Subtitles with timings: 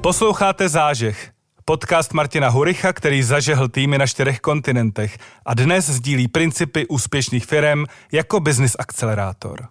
[0.00, 1.30] Posloucháte Zážeh,
[1.64, 7.84] podcast Martina Huricha, který zažehl týmy na čtyřech kontinentech a dnes sdílí principy úspěšných firm
[8.12, 9.68] jako business akcelerátor.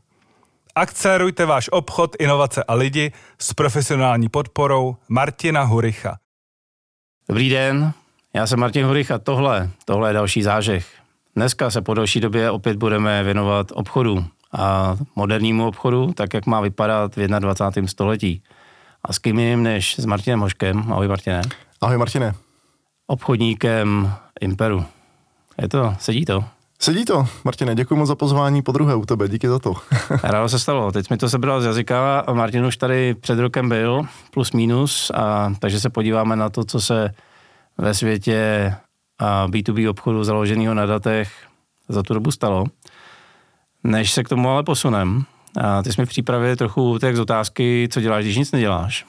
[0.76, 6.18] Akcelerujte váš obchod, inovace a lidi s profesionální podporou Martina Huricha.
[7.30, 7.94] Dobrý den,
[8.34, 10.88] já jsem Martin Hurich a tohle, tohle je další zážeh.
[11.36, 16.62] Dneska se po další době opět budeme věnovat obchodu a modernímu obchodu, tak jak má
[16.62, 17.88] vypadat v 21.
[17.88, 18.44] století.
[19.08, 20.92] A s kým jiným než s Martinem Hoškem.
[20.92, 21.42] Ahoj Martine.
[21.82, 22.34] Ahoj Martine.
[23.08, 24.86] Obchodníkem Imperu.
[25.62, 26.44] Je to, sedí to?
[26.80, 29.74] Sedí to, Martine, děkuji moc za pozvání po druhé u tebe, díky za to.
[30.24, 34.02] Rádo se stalo, teď mi to sebral z jazyka Martin už tady před rokem byl,
[34.34, 37.14] plus minus, a, takže se podíváme na to, co se
[37.78, 38.74] ve světě
[39.20, 41.32] a B2B obchodu založeného na datech
[41.90, 42.66] za tu dobu stalo.
[43.84, 45.26] Než se k tomu ale posunem,
[45.62, 49.06] a ty jsi mi v přípravě trochu tak z otázky, co děláš, když nic neděláš.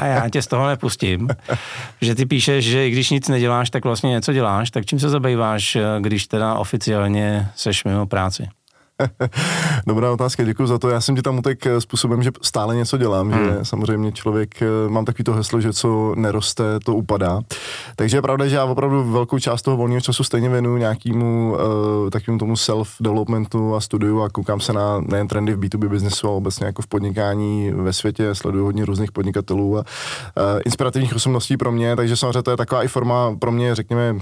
[0.00, 1.28] A já tě z toho nepustím.
[2.00, 4.70] Že ty píšeš, že i když nic neděláš, tak vlastně něco děláš.
[4.70, 8.48] Tak čím se zabýváš, když teda oficiálně seš mimo práci?
[9.86, 10.88] Dobrá otázka, děkuji za to.
[10.88, 13.44] Já jsem ti tam utek eh, způsobem, že stále něco dělám, hmm.
[13.44, 17.40] že samozřejmě člověk, eh, mám takový to heslo, že co neroste, to upadá.
[17.96, 22.10] Takže je pravda, že já opravdu velkou část toho volného času stejně věnuju nějakému uh,
[22.10, 26.36] takovému tomu self-developmentu a studiu a koukám se na nejen trendy v B2B biznesu, ale
[26.36, 31.72] obecně jako v podnikání ve světě, sleduju hodně různých podnikatelů a uh, inspirativních osobností pro
[31.72, 34.20] mě, takže samozřejmě to je taková i forma pro mě, řekněme, uh,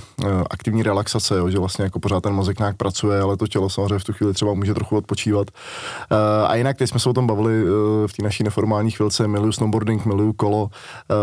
[0.51, 3.99] aktivní relaxace, jo, že vlastně jako pořád ten mozek nějak pracuje, ale to tělo samozřejmě
[3.99, 5.51] v tu chvíli třeba může trochu odpočívat.
[5.51, 6.19] Uh,
[6.51, 7.71] a jinak, teď jsme se o tom bavili uh,
[8.07, 10.71] v té naší neformální chvilce, miluju snowboarding, miluju kolo, uh,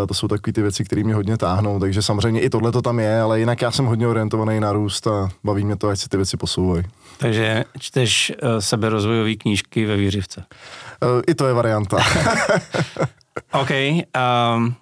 [0.08, 3.00] to jsou takové ty věci, které mě hodně táhnou, takže samozřejmě i tohle to tam
[3.00, 6.10] je, ale jinak já jsem hodně orientovaný na růst a baví mě to, ať se
[6.10, 6.84] ty věci posouvají.
[7.18, 10.44] Takže čteš uh, seberozvojové knížky ve výřivce?
[11.04, 11.98] Uh, I to je varianta.
[13.54, 13.70] OK.
[13.72, 14.76] Um,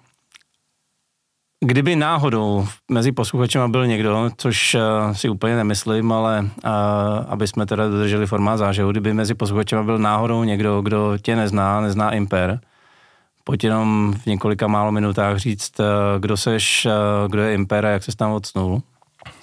[1.64, 6.70] Kdyby náhodou mezi posluchačema byl někdo, což uh, si úplně nemyslím, ale uh,
[7.28, 11.80] aby jsme teda dodrželi formát zážehu, kdyby mezi posluchačema byl náhodou někdo, kdo tě nezná,
[11.80, 12.60] nezná Imper,
[13.44, 15.86] pojď jenom v několika málo minutách říct, uh,
[16.20, 18.82] kdo seš, uh, kdo je Imper a jak se tam odsnul.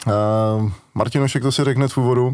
[0.07, 2.27] Uh, Martin Ošek to si řekne v úvodu.
[2.27, 2.33] Uh,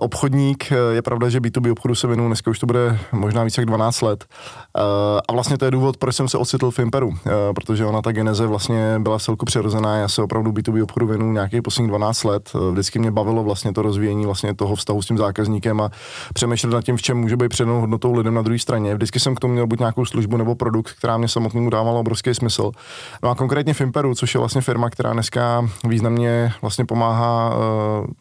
[0.00, 3.66] obchodník, je pravda, že B2B obchodu se věnuju, dneska už to bude možná více jak
[3.66, 4.24] 12 let.
[4.24, 4.82] Uh,
[5.28, 7.14] a vlastně to je důvod, proč jsem se ocitl v Imperu,
[7.54, 9.96] protože ona ta geneze vlastně byla celku přirozená.
[9.96, 12.52] Já se opravdu B2B obchodu věnuju nějakých posledních 12 let.
[12.70, 15.90] Vždycky mě bavilo vlastně to rozvíjení vlastně toho vztahu s tím zákazníkem a
[16.34, 18.94] přemýšlet nad tím, v čem může být přednou hodnotou lidem na druhé straně.
[18.94, 22.34] Vždycky jsem k tomu měl buď nějakou službu nebo produkt, která mě samotnému dávala obrovský
[22.34, 22.70] smysl.
[23.22, 27.54] No a konkrétně v Imperu, což je vlastně firma, která dneska významně vlastně pomáhá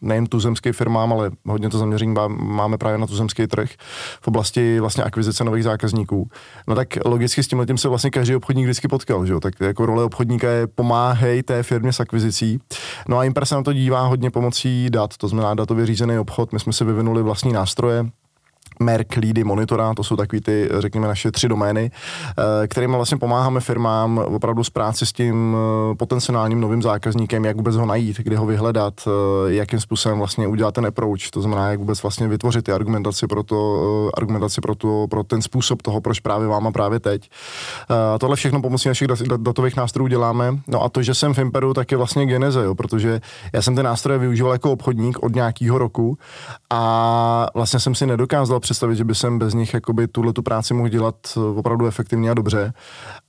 [0.02, 3.69] nejen tuzemským firmám, ale hodně to zaměření máme právě na tuzemský trh
[4.22, 6.30] v oblasti vlastně akvizice nových zákazníků.
[6.68, 9.40] No tak logicky s tím letím se vlastně každý obchodník vždycky potkal, že jo?
[9.40, 12.59] tak jako role obchodníka je pomáhej té firmě s akvizicí.
[13.08, 16.53] No a Imper se na to dívá hodně pomocí dat, to znamená datově řízený obchod.
[16.53, 18.06] My jsme si vyvinuli vlastní nástroje,
[18.80, 21.92] Merk, Leady, Monitora, to jsou takový ty, řekněme, naše tři domény,
[22.64, 25.58] eh, kterými vlastně pomáháme firmám opravdu s práci s tím
[25.92, 30.48] eh, potenciálním novým zákazníkem, jak vůbec ho najít, kde ho vyhledat, eh, jakým způsobem vlastně
[30.48, 34.76] udělat ten approach, to znamená, jak vůbec vlastně vytvořit ty argumentaci pro, to, argumentaci pro,
[34.76, 37.30] to, pro ten způsob toho, proč právě vám a právě teď.
[38.14, 39.08] A tohle všechno pomocí našich
[39.38, 40.58] datových nástrojů děláme.
[40.68, 43.22] No a to, že jsem v Imperu, tak je vlastně geneze, jo, protože
[43.54, 46.18] já jsem ty nástroje využíval jako obchodník od nějakého roku
[46.70, 50.74] a vlastně jsem si nedokázal představit, že by jsem bez nich jakoby tuhle tu práci
[50.74, 52.74] mohl dělat eh, opravdu efektivně a dobře.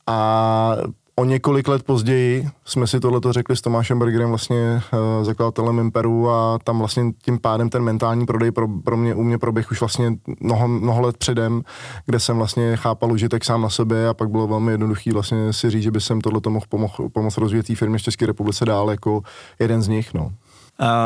[0.06, 0.76] A
[1.16, 6.30] o několik let později jsme si tohleto řekli s Tomášem Bergerem, vlastně uh, zakladatelem Imperu
[6.30, 9.80] a tam vlastně tím pádem ten mentální prodej pro, pro mě, u mě proběh už
[9.80, 11.62] vlastně mnoho, mnoho let předem,
[12.06, 15.70] kde jsem vlastně chápal užitek sám na sebe a pak bylo velmi jednoduchý vlastně si
[15.70, 18.90] říct, že by jsem tohleto mohl pomoct, pomoct rozvíjet té firmě v České republice dál
[18.90, 19.22] jako
[19.58, 20.32] jeden z nich, no.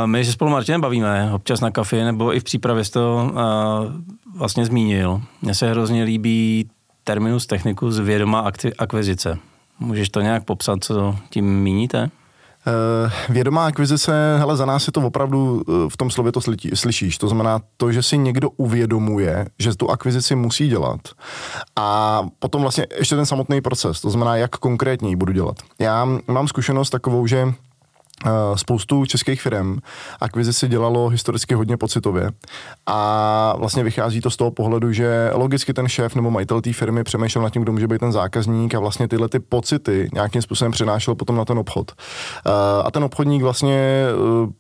[0.07, 3.33] My se spolu Martinem bavíme, občas na kafe, nebo i v přípravě jsi to
[4.37, 5.23] vlastně zmínil.
[5.43, 6.71] Mně se hrozně líbí
[7.05, 9.39] terminus technicus vědomá akvizice.
[9.81, 12.11] Můžeš to nějak popsat, co tím míníte?
[12.67, 16.41] Uh, vědomá akvizice, hele, za nás je to opravdu, uh, v tom slově to
[16.75, 21.01] slyšíš, to znamená to, že si někdo uvědomuje, že tu akvizici musí dělat
[21.77, 25.57] a potom vlastně ještě ten samotný proces, to znamená, jak konkrétně ji budu dělat.
[25.79, 27.55] Já mám zkušenost takovou, že
[28.55, 29.79] spoustu českých firm
[30.21, 32.31] akvizici dělalo historicky hodně pocitově
[32.87, 37.05] a vlastně vychází to z toho pohledu, že logicky ten šéf nebo majitel té firmy
[37.05, 40.73] přemýšlel nad tím, kdo může být ten zákazník a vlastně tyhle ty pocity nějakým způsobem
[40.73, 41.93] přenášel potom na ten obchod.
[42.85, 44.07] A ten obchodník vlastně e,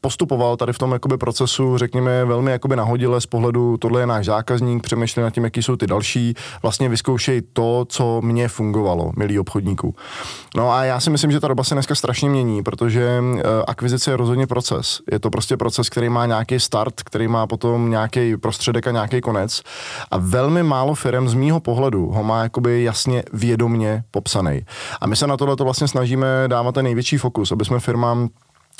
[0.01, 4.27] postupoval tady v tom jakoby procesu, řekněme, velmi jakoby nahodile z pohledu, tohle je náš
[4.27, 9.39] zákazník, přemýšlel nad tím, jaký jsou ty další, vlastně vyzkoušej to, co mě fungovalo, milý
[9.39, 9.95] obchodníků.
[10.57, 14.11] No a já si myslím, že ta doba se dneska strašně mění, protože Eh, akvizice
[14.11, 15.01] je rozhodně proces.
[15.13, 19.21] Je to prostě proces, který má nějaký start, který má potom nějaký prostředek a nějaký
[19.21, 19.63] konec.
[20.11, 24.61] A velmi málo firm z mýho pohledu ho má jakoby jasně vědomně popsaný.
[25.01, 28.29] A my se na tohle vlastně snažíme dávat ten největší fokus, aby jsme firmám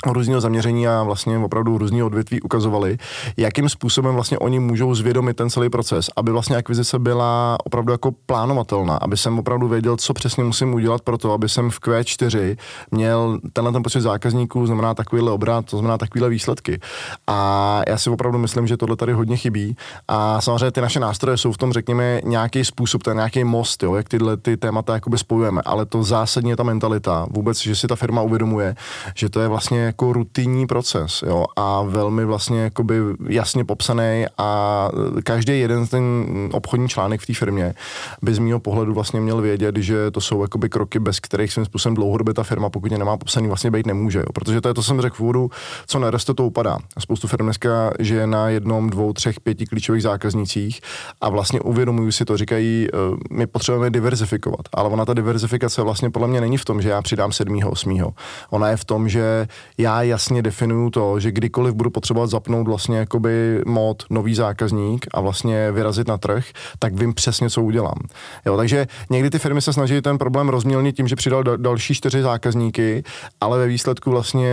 [0.07, 2.97] různého zaměření a vlastně opravdu různého odvětví ukazovali,
[3.37, 8.13] jakým způsobem vlastně oni můžou zvědomit ten celý proces, aby vlastně akvizice byla opravdu jako
[8.27, 12.57] plánovatelná, aby jsem opravdu věděl, co přesně musím udělat pro to, aby jsem v Q4
[12.91, 16.81] měl tenhle ten počet zákazníků, znamená takovýhle obrat, to znamená takovýhle výsledky.
[17.27, 19.77] A já si opravdu myslím, že tohle tady hodně chybí.
[20.09, 23.95] A samozřejmě ty naše nástroje jsou v tom, řekněme, nějaký způsob, ten nějaký most, jo,
[23.95, 25.63] jak tyhle ty témata jakoby spojujeme.
[25.65, 28.75] Ale to zásadně je ta mentalita, vůbec, že si ta firma uvědomuje,
[29.15, 32.95] že to je vlastně jako rutinní proces jo, a velmi vlastně jakoby
[33.29, 34.91] jasně popsaný a
[35.25, 36.05] každý jeden ten
[36.53, 37.75] obchodní článek v té firmě
[38.23, 41.65] by z mého pohledu vlastně měl vědět, že to jsou jakoby kroky, bez kterých svým
[41.65, 44.19] způsobem dlouhodobě ta firma, pokud je nemá popsaný, vlastně být nemůže.
[44.19, 44.27] Jo.
[44.35, 45.51] Protože to je to, jsem řekl v úvodu,
[45.87, 46.79] co neroste, to upadá.
[46.99, 50.81] Spoustu firm dneska je na jednom, dvou, třech, pěti klíčových zákaznících
[51.21, 52.97] a vlastně uvědomují si to, říkají, eh,
[53.31, 54.69] my potřebujeme diverzifikovat.
[54.75, 58.15] Ale ona ta diverzifikace vlastně podle mě není v tom, že já přidám sedmýho, osmýho.
[58.51, 59.49] Ona je v tom, že
[59.79, 65.21] já jasně definuju to, že kdykoliv budu potřebovat zapnout vlastně jakoby mod nový zákazník a
[65.21, 66.45] vlastně vyrazit na trh,
[66.79, 67.99] tak vím přesně, co udělám.
[68.47, 71.95] Jo, takže někdy ty firmy se snaží ten problém rozmělnit tím, že přidal da- další
[71.95, 73.03] čtyři zákazníky,
[73.41, 74.53] ale ve výsledku vlastně,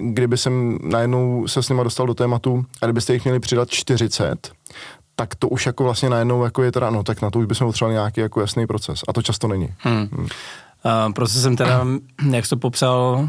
[0.00, 4.50] kdyby jsem najednou se s nima dostal do tématu a kdybyste jich měli přidat 40,
[5.16, 7.66] tak to už jako vlastně najednou jako je teda, no tak na to už bychom
[7.66, 9.00] potřebovali nějaký jako jasný proces.
[9.08, 9.68] A to často není.
[9.78, 10.08] Hmm.
[10.12, 10.24] Hmm.
[10.24, 11.86] Uh, procesem teda,
[12.30, 13.28] jak jsi to popsal,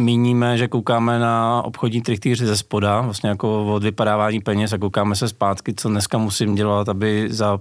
[0.00, 5.16] míníme, že koukáme na obchodní trichtýř ze spoda, vlastně jako od vypadávání peněz a koukáme
[5.16, 7.60] se zpátky, co dneska musím dělat, aby za,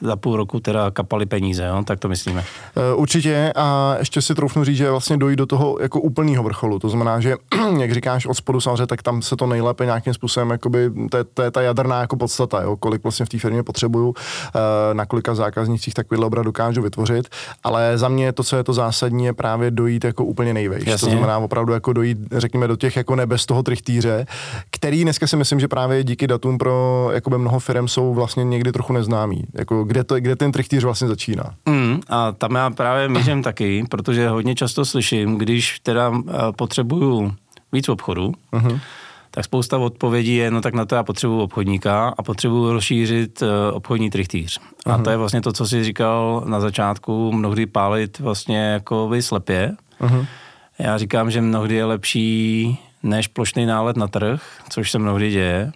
[0.00, 1.82] za půl roku teda kapaly peníze, jo?
[1.84, 2.44] tak to myslíme.
[2.76, 6.78] Eh, určitě a ještě si troufnu říct, že vlastně dojít do toho jako úplného vrcholu,
[6.78, 7.34] to znamená, že
[7.78, 11.24] jak říkáš od spodu samozřejmě, tak tam se to nejlépe nějakým způsobem, jakoby, to, je,
[11.24, 12.76] to je ta jaderná jako podstata, jo?
[12.76, 17.28] kolik vlastně v té firmě potřebuju, eh, na kolika zákaznicích takovýhle obrat dokážu vytvořit,
[17.64, 21.00] ale za mě to, co je to zásadní, je právě dojít jako úplně nejvejš.
[21.00, 24.26] To znamená opravdu jako dojít, řekněme, do těch jako nebez toho trichtýře,
[24.70, 28.72] který dneska si myslím, že právě díky datům pro jakoby mnoho firm jsou vlastně někdy
[28.72, 29.44] trochu neznámý.
[29.54, 31.54] Jako kde, to, kde ten trichtýř vlastně začíná.
[31.66, 36.22] Mm, a tam já právě mířím taky, protože hodně často slyším, když teda uh,
[36.56, 37.32] potřebuju
[37.72, 38.80] víc obchodu, uh-huh
[39.36, 43.48] tak spousta odpovědí je, no tak na to já potřebuji obchodníka a potřebuji rozšířit uh,
[43.72, 44.60] obchodní trichtýř.
[44.60, 44.94] Uh-huh.
[44.94, 49.72] A to je vlastně to, co jsi říkal na začátku, mnohdy pálit vlastně jako slepě.
[50.00, 50.26] Uh-huh.
[50.78, 55.72] Já říkám, že mnohdy je lepší než plošný nálet na trh, což se mnohdy děje.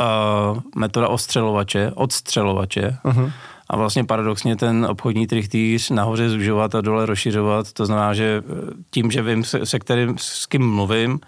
[0.00, 2.96] Uh, metoda ostřelovače, odstřelovače.
[3.04, 3.32] Uh-huh.
[3.70, 7.72] A vlastně paradoxně ten obchodní trichtýř nahoře zužovat a dole rozšiřovat.
[7.72, 11.20] To znamená, že eh, tím, že vím, se, se kterým, s kým mluvím,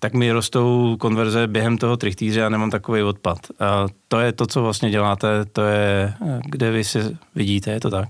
[0.00, 3.38] tak mi rostou konverze během toho trichtýře a nemám takový odpad.
[3.60, 7.80] A to je to, co vlastně děláte, to je, eh, kde vy si vidíte, je
[7.80, 8.08] to tak?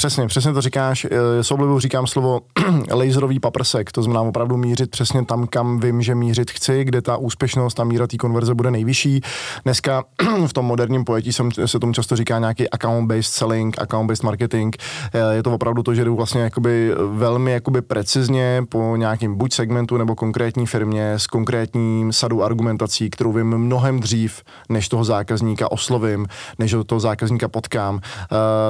[0.00, 1.06] Přesně, přesně to říkáš.
[1.10, 2.40] Eh, s oblibou říkám slovo
[2.92, 7.16] laserový paprsek, to znamená opravdu mířit přesně tam, kam vím, že mířit chci, kde ta
[7.16, 9.20] úspěšnost a míra té konverze bude nejvyšší.
[9.64, 10.04] Dneska
[10.46, 11.32] v tom moderním pojetí
[11.66, 14.76] se tomu často říká nějaký account-based selling, account-based marketing.
[15.12, 19.52] Eh, je to opravdu to, že jdu vlastně jakoby velmi jakoby precizně po nějakém buď
[19.52, 25.72] segmentu nebo konkrétní firmě s konkrétním sadu argumentací, kterou vím mnohem dřív, než toho zákazníka
[25.72, 26.26] oslovím,
[26.58, 27.94] než toho zákazníka potkám.
[27.94, 28.00] Uh,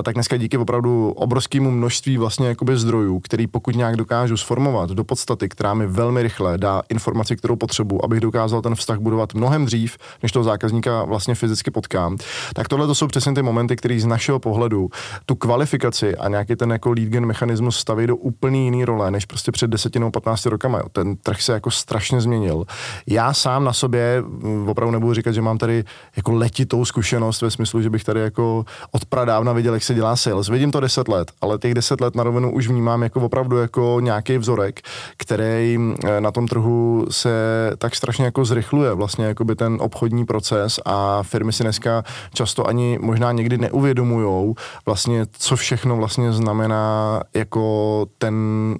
[0.03, 5.05] tak dneska díky opravdu obrovskému množství vlastně jakoby zdrojů, který pokud nějak dokážu sformovat do
[5.05, 9.67] podstaty, která mi velmi rychle dá informaci, kterou potřebuji, abych dokázal ten vztah budovat mnohem
[9.67, 12.17] dřív, než toho zákazníka vlastně fyzicky potkám,
[12.55, 14.91] tak tohle to jsou přesně ty momenty, které z našeho pohledu
[15.27, 19.25] tu kvalifikaci a nějaký ten jako lead gen mechanismus staví do úplně jiný role, než
[19.25, 20.79] prostě před 10 nebo 15 rokama.
[20.79, 20.85] Jo.
[20.93, 22.65] Ten trh se jako strašně změnil.
[23.07, 25.85] Já sám na sobě mm, opravdu nebudu říkat, že mám tady
[26.17, 30.17] jako letitou zkušenost ve smyslu, že bych tady jako od pradávna viděl, jak se dělá
[30.17, 30.49] sales.
[30.49, 33.97] Vidím to 10 let, ale těch 10 let na rovinu už vnímám jako opravdu jako
[34.01, 34.81] nějaký vzorek,
[35.17, 37.31] který eh, na tom trhu se
[37.79, 42.67] tak strašně jako zrychluje vlastně jako by ten obchodní proces a firmy si dneska často
[42.67, 44.55] ani možná někdy neuvědomujou
[44.87, 48.35] vlastně, co všechno vlastně znamená jako ten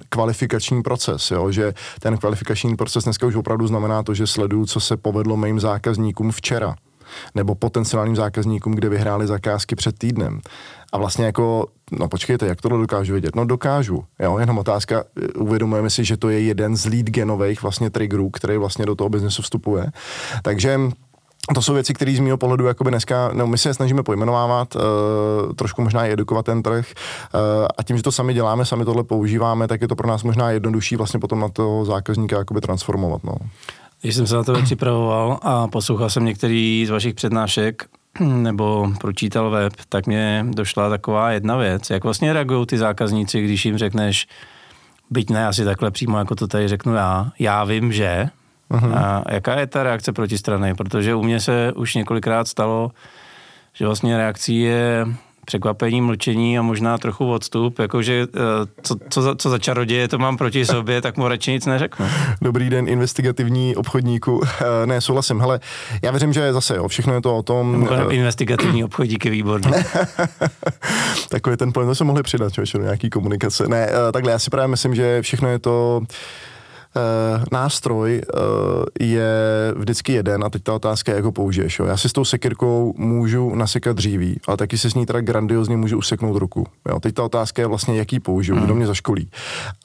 [0.09, 1.53] kvalifikační proces, jo?
[1.53, 5.61] že ten kvalifikační proces dneska už opravdu znamená to, že sleduju, co se povedlo mým
[5.61, 6.75] zákazníkům včera
[7.35, 10.41] nebo potenciálním zákazníkům, kde vyhráli zakázky před týdnem.
[10.93, 13.37] A vlastně jako, no počkejte, jak tohle dokážu vědět?
[13.37, 15.05] No dokážu, jo, jenom otázka,
[15.37, 19.09] uvědomujeme si, že to je jeden z lead genových vlastně triggerů, který vlastně do toho
[19.09, 19.87] biznesu vstupuje.
[20.43, 20.81] Takže
[21.55, 24.77] to jsou věci, které z mého pohledu jakoby dneska, no my se je snažíme pojmenovávat,
[24.77, 24.83] uh,
[25.53, 26.87] trošku možná i edukovat ten trh
[27.35, 27.41] uh,
[27.79, 30.51] a tím, že to sami děláme, sami tohle používáme, tak je to pro nás možná
[30.51, 33.25] jednodušší vlastně potom na toho zákazníka jakoby transformovat.
[33.25, 33.35] No.
[34.03, 37.85] Když jsem se na to připravoval a poslouchal jsem některý z vašich přednášek,
[38.21, 41.91] nebo pročítal web, tak mě došla taková jedna věc.
[41.91, 44.27] Jak vlastně reagují ty zákazníci, když jim řekneš,
[45.11, 48.29] byť ne asi takhle přímo, jako to tady řeknu já, já vím, že,
[48.71, 48.99] Uh-huh.
[48.99, 50.75] A jaká je ta reakce proti strany?
[50.75, 52.91] Protože u mě se už několikrát stalo,
[53.73, 55.07] že vlastně reakcí je
[55.51, 58.41] překvapení, mlčení a možná trochu odstup, jakože eh,
[58.83, 62.07] co, co, za, co za čaroděje to mám proti sobě, tak mu radši nic neřeknu.
[62.43, 64.41] Dobrý den, investigativní obchodníku.
[64.45, 65.41] Eh, ne, souhlasím.
[65.41, 65.61] Hele,
[66.03, 67.83] já věřím, že zase, jo, všechno je to o tom...
[67.83, 69.73] Uh, investigativní obchodník je výborný.
[71.29, 73.69] Takový ten pojem, to se mohli přidat, čo, nějaký komunikace.
[73.69, 76.03] Ne, takhle, já si právě myslím, že všechno je to
[77.53, 78.41] nástroj uh,
[79.01, 79.31] je
[79.77, 81.79] vždycky jeden a teď ta otázka je, jak ho použiješ.
[81.79, 81.87] Jo.
[81.87, 85.77] Já si s tou sekirkou můžu nasekat dříví, ale taky si s ní teda grandiozně
[85.77, 86.67] můžu useknout ruku.
[86.89, 87.01] Jo.
[87.01, 88.65] Teď ta otázka je vlastně, jaký použiju, mm.
[88.65, 89.31] kdo mě zaškolí.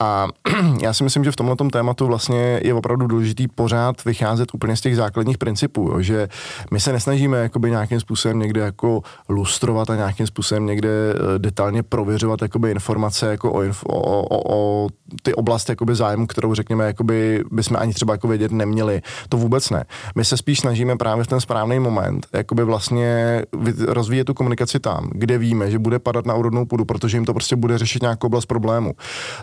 [0.00, 0.28] A
[0.82, 4.80] já si myslím, že v tomhle tématu vlastně je opravdu důležitý pořád vycházet úplně z
[4.80, 6.02] těch základních principů, jo.
[6.02, 6.28] že
[6.70, 11.82] my se nesnažíme jakoby nějakým způsobem někde jako lustrovat a nějakým způsobem někde uh, detailně
[11.82, 14.88] prověřovat jakoby informace jako o, info, o, o, o
[15.22, 19.02] ty oblasti jakoby zájmu, kterou řekněme jakoby bychom ani třeba jako vědět neměli.
[19.28, 19.84] To vůbec ne.
[20.14, 23.42] My se spíš snažíme právě v ten správný moment jakoby vlastně
[23.88, 27.34] rozvíjet tu komunikaci tam, kde víme, že bude padat na úrodnou půdu, protože jim to
[27.34, 28.94] prostě bude řešit nějakou oblast problému.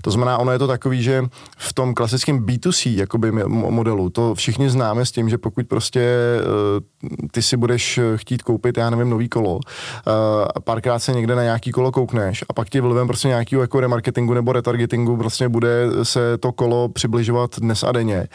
[0.01, 1.23] To znamená, ono je to takový, že
[1.57, 7.19] v tom klasickém B2C jakoby modelu, to všichni známe s tím, že pokud prostě eh,
[7.31, 11.71] ty si budeš chtít koupit, já nevím, nový kolo, eh, párkrát se někde na nějaký
[11.71, 16.37] kolo koukneš a pak ti vlivem prostě nějakého jako remarketingu nebo retargetingu prostě bude se
[16.37, 18.27] to kolo přibližovat pracovat dnes a denně eh,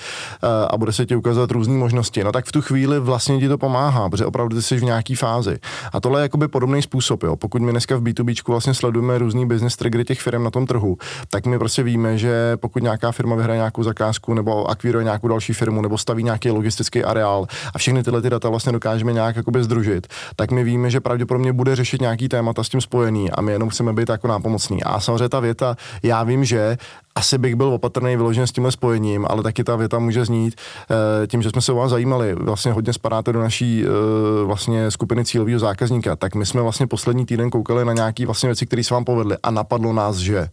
[0.71, 3.59] a bude se ti ukazovat různé možnosti, no tak v tu chvíli vlastně ti to
[3.59, 5.59] pomáhá, protože opravdu ty jsi v nějaký fázi.
[5.93, 7.37] A tohle je jakoby podobný způsob, jo.
[7.37, 10.97] Pokud my dneska v B2B vlastně sledujeme různý business triggery těch firm na tom trhu,
[11.31, 15.53] tak my prostě víme, že pokud nějaká firma vyhraje nějakou zakázku nebo akvíruje nějakou další
[15.53, 19.65] firmu nebo staví nějaký logistický areál a všechny tyhle ty data vlastně dokážeme nějak jakoby
[19.65, 23.53] združit, tak my víme, že pravděpodobně bude řešit nějaký témata s tím spojený a my
[23.53, 24.83] jenom chceme být jako nápomocní.
[24.83, 26.77] A samozřejmě ta věta, já vím, že
[27.19, 30.55] asi bych byl opatrný vyloženě s tímhle spojením, ale taky ta věta může znít
[30.91, 34.91] eh, tím, že jsme se o vás zajímali, vlastně hodně spadáte do naší eh, vlastně
[34.91, 38.85] skupiny cílového zákazníka, tak my jsme vlastně poslední týden koukali na nějaké vlastně věci, které
[38.85, 40.49] se vám povedly a napadlo nás, že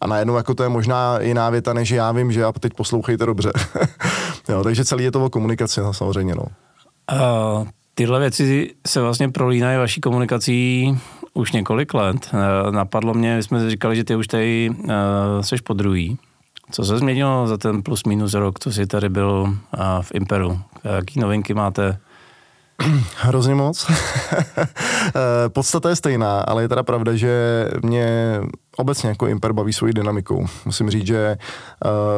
[0.00, 3.26] a najednou jako to je možná jiná věta, než já vím, že a teď poslouchejte
[3.26, 3.52] dobře.
[4.48, 6.34] jo, takže celý je to o komunikaci no, samozřejmě.
[6.34, 6.42] No.
[7.12, 10.98] Uh, tyhle věci se vlastně prolínají vaší komunikací
[11.34, 12.30] už několik let.
[12.32, 14.86] Eh, napadlo mě, my jsme říkali, že ty už tady uh,
[15.40, 16.18] seš po druhý.
[16.70, 19.54] Co se změnilo za ten plus minus rok, co jsi tady byl uh,
[20.02, 20.60] v Imperu?
[20.84, 21.98] Jaký novinky máte?
[23.16, 23.90] Hrozně moc.
[25.48, 28.40] Podstata je stejná, ale je teda pravda, že mě
[28.78, 30.46] obecně jako Imper baví svojí dynamikou.
[30.64, 31.36] Musím říct, že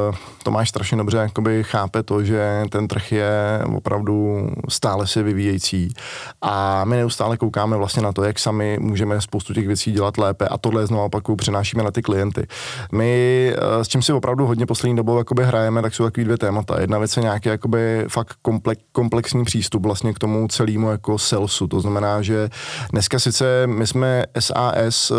[0.08, 5.94] uh, Tomáš strašně dobře jakoby chápe to, že ten trh je opravdu stále se vyvíjející
[6.42, 10.48] a my neustále koukáme vlastně na to, jak sami můžeme spoustu těch věcí dělat lépe
[10.48, 12.46] a tohle znovu opakuju přenášíme na ty klienty.
[12.92, 16.38] My uh, s čím si opravdu hodně poslední dobou jakoby hrajeme, tak jsou takový dvě
[16.38, 16.80] témata.
[16.80, 21.66] Jedna věc je nějaký jakoby fakt komplex, komplexní přístup vlastně k tomu celému jako salesu.
[21.66, 22.48] To znamená, že
[22.92, 25.16] dneska sice my jsme SAS uh,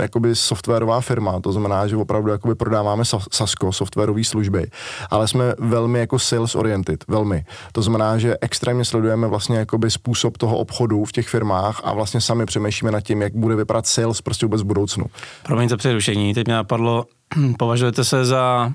[0.00, 4.70] jako jakoby softwarová firma, to znamená, že opravdu jakoby prodáváme Sasko, softwarové služby,
[5.10, 7.44] ale jsme velmi jako sales oriented, velmi.
[7.72, 12.20] To znamená, že extrémně sledujeme vlastně jakoby způsob toho obchodu v těch firmách a vlastně
[12.20, 15.04] sami přemýšlíme nad tím, jak bude vypadat sales prostě vůbec v budoucnu.
[15.42, 17.04] Promiň za přerušení, teď mě napadlo,
[17.58, 18.72] považujete se za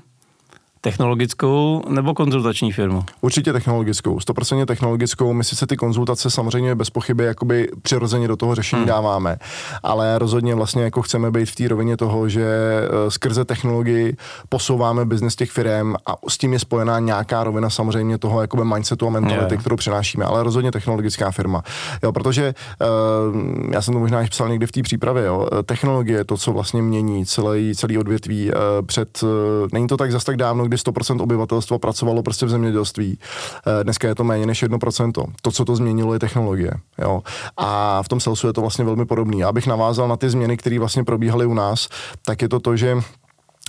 [0.80, 3.04] Technologickou nebo konzultační firmu?
[3.20, 5.32] Určitě technologickou, 100% technologickou.
[5.32, 8.88] My sice ty konzultace samozřejmě bez pochyby jakoby přirozeně do toho řešení hmm.
[8.88, 9.36] dáváme,
[9.82, 14.16] ale rozhodně vlastně jako chceme být v té rovině toho, že eh, skrze technologii
[14.48, 19.06] posouváme biznes těch firm a s tím je spojená nějaká rovina samozřejmě toho jakoby mindsetu
[19.06, 19.60] a mentality, yeah.
[19.60, 21.62] kterou přinášíme, ale rozhodně technologická firma.
[22.02, 23.36] Jo, protože uh,
[23.72, 26.52] já jsem to možná i psal někdy v té přípravě, jo, technologie je to, co
[26.52, 29.28] vlastně mění celý, celý odvětví uh, před, uh,
[29.72, 33.18] není to tak zas tak dávno, kdy 100% obyvatelstva pracovalo prostě v zemědělství.
[33.66, 35.32] Eh, dneska je to méně než 1%.
[35.42, 36.72] To, co to změnilo, je technologie.
[36.98, 37.22] Jo?
[37.56, 39.44] A v tom salesu je to vlastně velmi podobný.
[39.44, 41.88] Abych navázal na ty změny, které vlastně probíhaly u nás,
[42.24, 42.96] tak je to to, že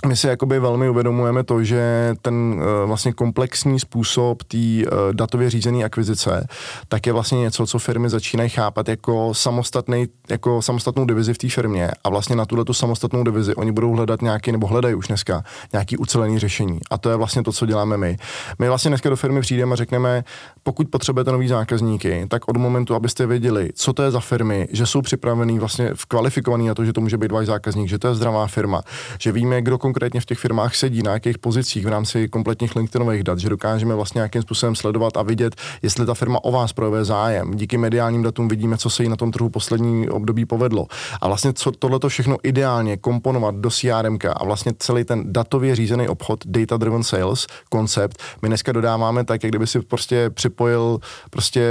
[0.06, 5.50] my si jakoby velmi uvědomujeme to, že ten uh, vlastně komplexní způsob té uh, datově
[5.50, 6.46] řízené akvizice,
[6.88, 11.48] tak je vlastně něco, co firmy začínají chápat jako samostatný, jako samostatnou divizi v té
[11.48, 15.08] firmě a vlastně na tuhle tu samostatnou divizi oni budou hledat nějaký, nebo hledají už
[15.08, 16.78] dneska, nějaký ucelený řešení.
[16.90, 18.16] A to je vlastně to, co děláme my.
[18.58, 20.24] My vlastně dneska do firmy přijdeme a řekneme,
[20.62, 24.86] pokud potřebujete nový zákazníky, tak od momentu, abyste věděli, co to je za firmy, že
[24.86, 28.14] jsou připravený vlastně kvalifikovaný na to, že to může být váš zákazník, že to je
[28.14, 28.82] zdravá firma,
[29.18, 33.22] že víme, kdo konkrétně v těch firmách sedí, na jakých pozicích v rámci kompletních LinkedInových
[33.22, 37.04] dat, že dokážeme vlastně nějakým způsobem sledovat a vidět, jestli ta firma o vás projevuje
[37.04, 37.50] zájem.
[37.54, 40.86] Díky mediálním datům vidíme, co se jí na tom trhu poslední období povedlo.
[41.20, 46.08] A vlastně co tohle všechno ideálně komponovat do CRM a vlastně celý ten datově řízený
[46.08, 50.98] obchod, data driven sales koncept, my dneska dodáváme tak, jak kdyby si prostě připojil
[51.30, 51.62] prostě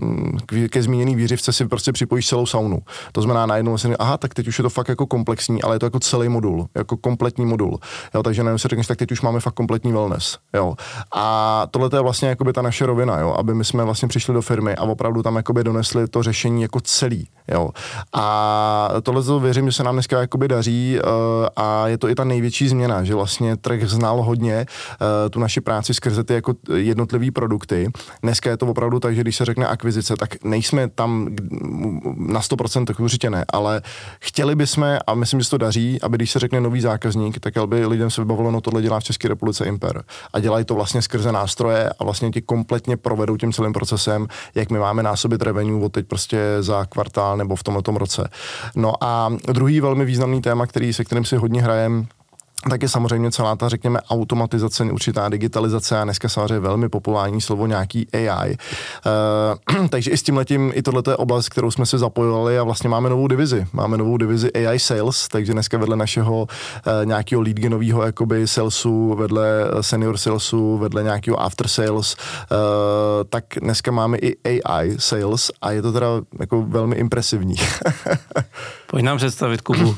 [0.00, 0.38] mm,
[0.70, 2.78] ke zmíněný výřivce si prostě připojíš celou saunu.
[3.12, 5.78] To znamená najednou si, aha, tak teď už je to fakt jako komplexní, ale je
[5.78, 7.61] to jako celý modul, jako kompletní modul.
[8.14, 10.38] Jo, takže najednou si řekneš, tak teď už máme fakt kompletní wellness.
[10.54, 10.74] Jo.
[11.14, 14.74] A tohle je vlastně ta naše rovina, jo, aby my jsme vlastně přišli do firmy
[14.76, 17.28] a opravdu tam donesli to řešení jako celý.
[17.48, 17.70] Jo.
[18.12, 21.10] A tohle to věřím, že se nám dneska jakoby daří uh,
[21.56, 25.60] a je to i ta největší změna, že vlastně trh znal hodně uh, tu naši
[25.60, 27.90] práci skrze ty jako jednotlivé produkty.
[28.22, 31.28] Dneska je to opravdu tak, že když se řekne akvizice, tak nejsme tam
[32.16, 33.82] na 100%, tak určitě ne, ale
[34.20, 37.51] chtěli bychom, a myslím, že se to daří, aby když se řekne nový zákazník, tak
[37.56, 40.04] aby lidem se vybavilo, no tohle dělá v České republice Imper.
[40.32, 44.70] A dělají to vlastně skrze nástroje a vlastně ti kompletně provedou tím celým procesem, jak
[44.70, 48.28] my máme násobit revenue od teď prostě za kvartál nebo v tomto roce.
[48.74, 52.04] No a druhý velmi významný téma, který, se kterým si hodně hrajeme,
[52.70, 57.66] tak je samozřejmě celá ta, řekněme, automatizace, určitá digitalizace a dneska samozřejmě velmi populární slovo
[57.66, 58.50] nějaký AI.
[58.50, 62.58] Uh, eh, takže i s tím letím, i tohle je oblast, kterou jsme se zapojovali
[62.58, 63.66] a vlastně máme novou divizi.
[63.72, 66.46] Máme novou divizi AI Sales, takže dneska vedle našeho uh,
[67.04, 69.46] nějakého leadgenového jakoby salesu, vedle
[69.80, 72.16] senior salesu, vedle nějakého after sales,
[72.50, 72.56] uh,
[73.28, 76.06] tak dneska máme i AI sales a je to teda
[76.40, 77.56] jako velmi impresivní.
[78.92, 79.96] Pojď nám představit Kubu.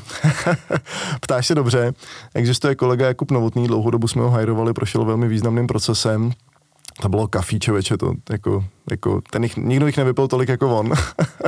[1.21, 1.93] Ptáš se dobře.
[2.33, 6.31] Existuje kolega Jakub Novotný, dlouhou dobu jsme ho hajrovali, prošel velmi významným procesem.
[7.01, 10.91] To bylo kafí, člověče, to jako jako, ten jich, nikdo jich nevypil tolik jako on.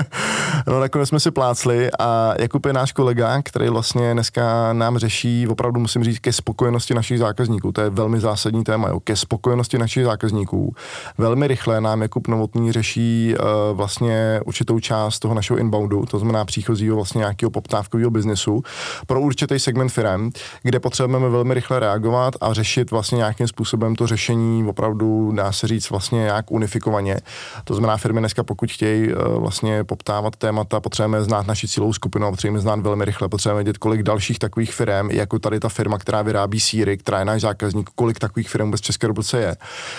[0.67, 5.47] no nakonec jsme si plácli a Jakub je náš kolega, který vlastně dneska nám řeší,
[5.47, 7.71] opravdu musím říct, ke spokojenosti našich zákazníků.
[7.71, 10.76] To je velmi zásadní téma, jo, ke spokojenosti našich zákazníků.
[11.17, 16.45] Velmi rychle nám Jakub Novotný řeší uh, vlastně určitou část toho našeho inboundu, to znamená
[16.45, 18.63] příchozího vlastně nějakého poptávkového biznesu
[19.08, 20.32] pro určitý segment firm,
[20.63, 25.67] kde potřebujeme velmi rychle reagovat a řešit vlastně nějakým způsobem to řešení opravdu, dá se
[25.67, 27.17] říct, vlastně nějak unifikovaně
[27.63, 32.30] to znamená, firmy dneska, pokud chtějí uh, vlastně poptávat témata, potřebujeme znát naši cílovou skupinu,
[32.30, 36.22] potřebujeme znát velmi rychle, potřebujeme vědět, kolik dalších takových firm, jako tady ta firma, která
[36.22, 39.56] vyrábí síry, která je náš zákazník, kolik takových firm v České republice je.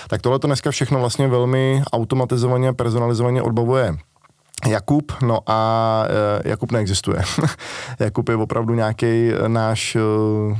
[0.08, 3.98] Tak tohle to dneska všechno vlastně velmi automatizovaně, personalizovaně odbavuje
[4.66, 7.22] Jakub, no a uh, Jakub neexistuje.
[7.98, 10.56] Jakub je opravdu nějaký náš, uh,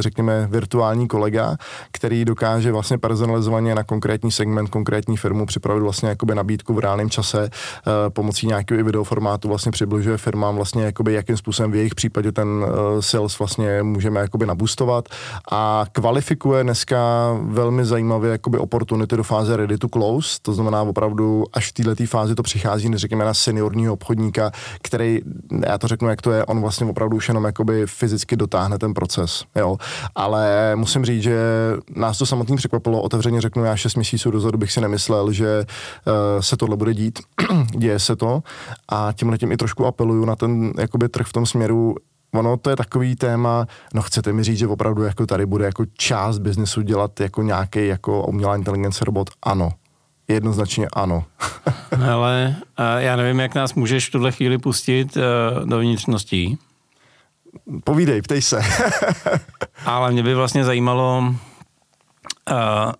[0.00, 1.56] řekněme, virtuální kolega,
[1.92, 7.10] který dokáže vlastně personalizovaně na konkrétní segment, konkrétní firmu připravit vlastně jakoby nabídku v reálném
[7.10, 7.50] čase
[8.08, 12.66] pomocí nějakého i videoformátu vlastně přibližuje firmám vlastně jakoby jakým způsobem v jejich případě ten
[13.00, 15.08] sales vlastně můžeme jakoby nabustovat
[15.52, 21.44] a kvalifikuje dneska velmi zajímavě jakoby opportunity do fáze ready to close, to znamená opravdu
[21.52, 24.50] až v této fázi to přichází, neřekněme na seniorního obchodníka,
[24.82, 25.20] který,
[25.66, 28.94] já to řeknu, jak to je, on vlastně opravdu už jenom jakoby fyzicky dotáhne ten
[28.94, 29.76] proces, jo.
[30.14, 31.38] Ale musím říct, že
[31.96, 36.40] nás to samotný překvapilo, otevřeně řeknu, já 6 měsíců dozadu bych si nemyslel, že uh,
[36.40, 37.18] se tohle bude dít,
[37.76, 38.42] děje se to.
[38.88, 41.94] A tím letím i trošku apeluju na ten jakoby trh v tom směru,
[42.34, 45.84] ono to je takový téma, no chcete mi říct, že opravdu jako tady bude jako
[45.98, 49.30] část biznesu dělat jako nějaký jako umělá inteligence robot?
[49.42, 49.70] Ano,
[50.28, 51.24] Jednoznačně ano.
[52.12, 52.56] Ale
[52.98, 55.22] já nevím, jak nás můžeš v tuhle chvíli pustit uh,
[55.68, 56.58] do vnitřností.
[57.84, 58.60] Povídej, ptej se.
[59.86, 61.34] Ale mě by vlastně zajímalo,
[62.50, 62.92] uh,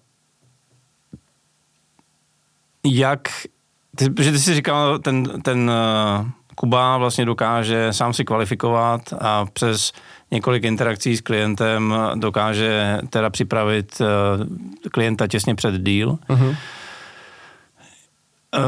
[2.87, 3.29] jak,
[3.97, 9.47] ty, protože ty jsi říkal, ten, ten uh, Kuba vlastně dokáže sám si kvalifikovat a
[9.53, 9.93] přes
[10.31, 14.03] několik interakcí s klientem dokáže teda připravit
[14.93, 16.19] klienta těsně před deal.
[16.29, 16.57] Uh-huh.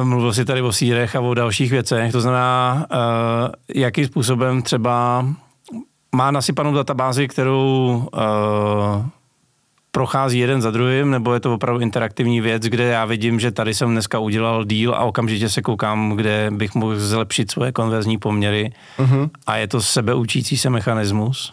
[0.02, 5.26] Mluvil jsi tady o sírech a o dalších věcech, to znamená, uh, jakým způsobem třeba
[6.16, 9.06] má nasypanou databázi, kterou uh,
[9.94, 13.74] prochází jeden za druhým, nebo je to opravdu interaktivní věc, kde já vidím, že tady
[13.74, 18.72] jsem dneska udělal díl a okamžitě se koukám, kde bych mohl zlepšit svoje konverzní poměry
[18.98, 19.30] uh-huh.
[19.46, 21.52] a je to sebeučící se mechanismus?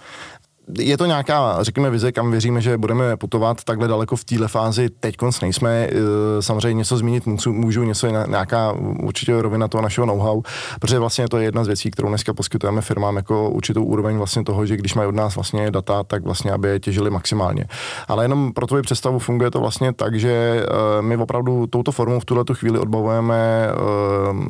[0.80, 4.89] Je to nějaká, řekněme, vize, kam věříme, že budeme putovat takhle daleko v téhle fázi.
[5.00, 5.71] Teď konc nejsme.
[5.71, 5.91] E,
[6.39, 8.71] samozřejmě něco zmínit můžu, něco je nějaká
[9.04, 10.41] určitě rovina toho našeho know-how,
[10.80, 14.43] protože vlastně to je jedna z věcí, kterou dneska poskytujeme firmám jako určitou úroveň vlastně
[14.43, 17.65] toho, že když mají od nás vlastně data, tak vlastně, aby je těžili maximálně.
[18.08, 22.19] Ale jenom pro tvoji představu funguje to vlastně tak, že e, my opravdu touto formou
[22.19, 23.74] v tuhle chvíli odbavujeme e,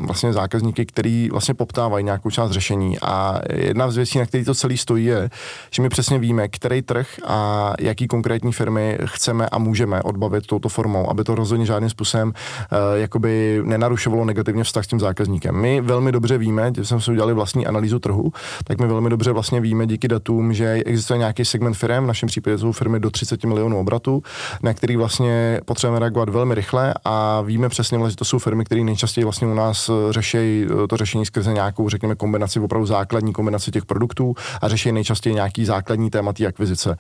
[0.06, 3.00] vlastně zákazníky, který vlastně poptávají nějakou část řešení.
[3.00, 5.30] A jedna z věcí, na který to celý stojí, je,
[5.72, 10.70] že my přesně víme, který trh a jaký konkrétní firmy chceme a můžeme odbavit touto
[10.70, 15.56] formou, aby to rozhodně žádným způsobem uh, jakoby nenarušovalo negativně vztah s tím zákazníkem.
[15.56, 18.32] My velmi dobře víme, když jsme si udělali vlastní analýzu trhu,
[18.64, 22.28] tak my velmi dobře vlastně víme díky datům, že existuje nějaký segment firm, v našem
[22.28, 24.24] případě jsou firmy do 30 milionů obratů,
[24.64, 28.84] na který vlastně potřebujeme reagovat velmi rychle a víme přesně, že to jsou firmy, které
[28.84, 33.34] nejčastěji vlastně u nás eh, řeší eh, to řešení skrze nějakou, řekněme, kombinaci, opravdu základní
[33.34, 36.98] kombinaci těch produktů a řeší nejčastěji nějaký základní základní téma té akvizice.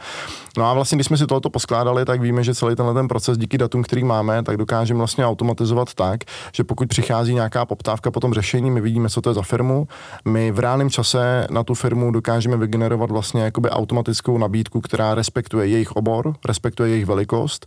[0.58, 3.38] No a vlastně, když jsme si tohoto poskládali, tak víme, že celý tenhle ten proces
[3.38, 6.20] díky datům, který máme, tak dokážeme vlastně automatizovat tak,
[6.54, 9.88] že pokud přichází nějaká poptávka po tom řešení, my vidíme, co to je za firmu,
[10.26, 15.68] my v reálném čase na tu firmu dokážeme vygenerovat vlastně jakoby automatickou nabídku, která respektuje
[15.68, 17.66] jejich obor, respektuje jejich velikost.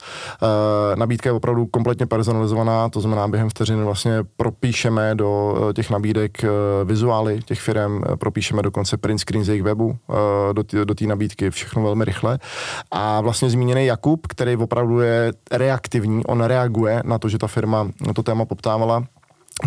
[0.92, 5.90] E, nabídka je opravdu kompletně personalizovaná, to znamená, během vteřiny vlastně propíšeme do eh, těch
[5.90, 6.48] nabídek e,
[6.84, 9.96] vizuály těch firm, propíšeme dokonce print screen z jejich webu
[10.84, 12.38] do té nabídky nabídky, všechno velmi rychle.
[12.90, 17.90] A vlastně zmíněný Jakub, který opravdu je reaktivní, on reaguje na to, že ta firma
[18.14, 19.04] to téma poptávala,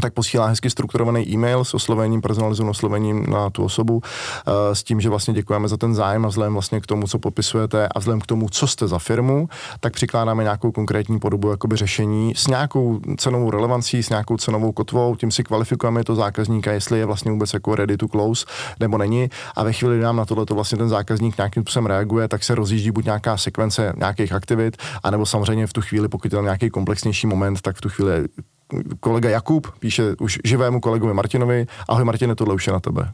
[0.01, 5.01] tak posílá hezky strukturovaný e-mail s oslovením, personalizovaným oslovením na tu osobu, uh, s tím,
[5.01, 8.21] že vlastně děkujeme za ten zájem a vzhledem vlastně k tomu, co popisujete a vzhledem
[8.21, 12.99] k tomu, co jste za firmu, tak přikládáme nějakou konkrétní podobu jakoby řešení s nějakou
[13.17, 17.53] cenovou relevancí, s nějakou cenovou kotvou, tím si kvalifikujeme to zákazníka, jestli je vlastně vůbec
[17.53, 18.45] jako ready to close
[18.79, 19.29] nebo není.
[19.55, 22.43] A ve chvíli, kdy nám na tohle to vlastně ten zákazník nějakým způsobem reaguje, tak
[22.43, 26.43] se rozjíždí buď nějaká sekvence nějakých aktivit, anebo samozřejmě v tu chvíli, pokud je tam
[26.43, 28.27] nějaký komplexnější moment, tak v tu chvíli
[28.99, 33.11] kolega Jakub píše už živému kolegovi Martinovi, ahoj Martine, tohle už je na tebe.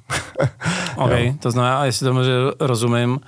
[0.96, 2.20] OK, to znamená, jestli tomu
[2.60, 3.20] rozumím,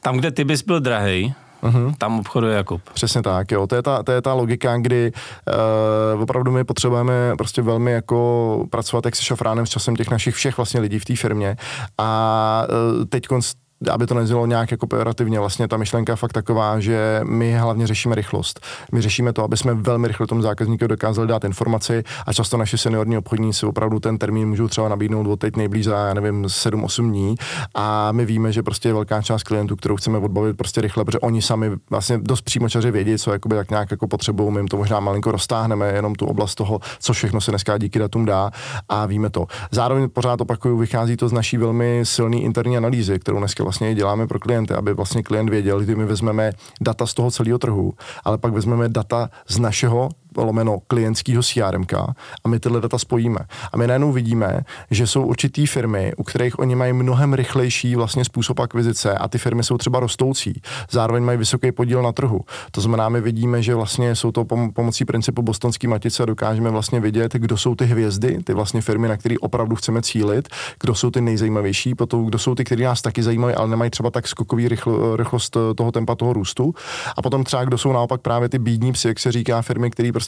[0.00, 1.94] tam, kde ty bys byl drahý, Uh-huh.
[1.98, 2.82] Tam obchoduje Jakub.
[2.94, 3.66] Přesně tak, jo.
[3.66, 5.12] To je ta, to je ta logika, kdy
[6.14, 10.34] uh, opravdu my potřebujeme prostě velmi jako pracovat jak se šafránem s časem těch našich
[10.34, 11.56] všech vlastně lidí v té firmě.
[11.98, 12.66] A
[12.98, 13.26] uh, teď
[13.88, 17.86] aby to neznělo nějak jako pejorativně, vlastně ta myšlenka je fakt taková, že my hlavně
[17.86, 18.60] řešíme rychlost.
[18.92, 22.78] My řešíme to, aby jsme velmi rychle tomu zákazníkovi dokázali dát informaci a často naši
[22.78, 27.10] seniorní obchodníci opravdu ten termín můžou třeba nabídnout od teď nejblíž za, já nevím, 7-8
[27.10, 27.34] dní
[27.74, 31.18] a my víme, že prostě je velká část klientů, kterou chceme odbavit prostě rychle, protože
[31.18, 34.76] oni sami vlastně dost přímočaře vědí, co jakoby tak nějak jako potřebují, my jim to
[34.76, 38.50] možná malinko roztáhneme, jenom tu oblast toho, co všechno se dneska díky datům dá
[38.88, 39.46] a víme to.
[39.70, 44.26] Zároveň pořád opakuju, vychází to z naší velmi silné interní analýzy, kterou dneska vlastně děláme
[44.26, 48.38] pro klienty, aby vlastně klient věděl, kdy my vezmeme data z toho celého trhu, ale
[48.38, 51.84] pak vezmeme data z našeho lomeno klientského CRM
[52.44, 53.38] a my tyhle data spojíme.
[53.72, 58.24] A my najednou vidíme, že jsou určitý firmy, u kterých oni mají mnohem rychlejší vlastně
[58.24, 60.62] způsob akvizice a ty firmy jsou třeba rostoucí.
[60.90, 62.40] Zároveň mají vysoký podíl na trhu.
[62.70, 66.70] To znamená, my vidíme, že vlastně jsou to pom- pomocí principu bostonské matice a dokážeme
[66.70, 70.48] vlastně vidět, kdo jsou ty hvězdy, ty vlastně firmy, na které opravdu chceme cílit,
[70.80, 74.10] kdo jsou ty nejzajímavější, potom kdo jsou ty, které nás taky zajímají, ale nemají třeba
[74.10, 76.74] tak skokový rychl, rychlost toho tempa toho růstu.
[77.16, 80.12] A potom třeba, kdo jsou naopak právě ty bídní psy, jak se říká, firmy, které
[80.12, 80.23] prostě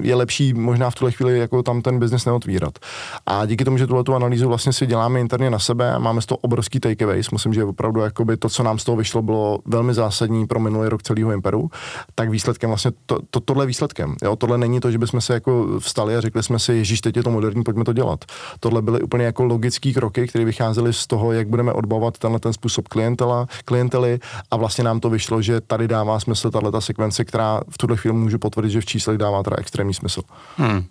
[0.00, 2.78] je lepší možná v tuhle chvíli jako tam ten biznis neotvírat.
[3.26, 6.20] A díky tomu, že tuhle tu analýzu vlastně si děláme interně na sebe a máme
[6.20, 9.58] z toho obrovský takeaways, myslím, že opravdu jakoby to, co nám z toho vyšlo, bylo
[9.64, 11.70] velmi zásadní pro minulý rok celého Imperu,
[12.14, 14.14] tak výsledkem vlastně to, to, tohle výsledkem.
[14.22, 14.36] Jo?
[14.36, 17.22] Tohle není to, že bychom se jako vstali a řekli jsme si, Ježíš, teď je
[17.22, 18.24] to moderní, pojďme to dělat.
[18.60, 22.52] Tohle byly úplně jako logické kroky, které vycházely z toho, jak budeme odbavovat tenhle ten
[22.52, 24.18] způsob klientela, klientely
[24.50, 27.96] a vlastně nám to vyšlo, že tady dává smysl tahle ta sekvence, která v tuhle
[27.96, 30.22] chvíli můžu potvrdit, že v číslech dává teda extrémní smysl.
[30.56, 30.84] Hmm.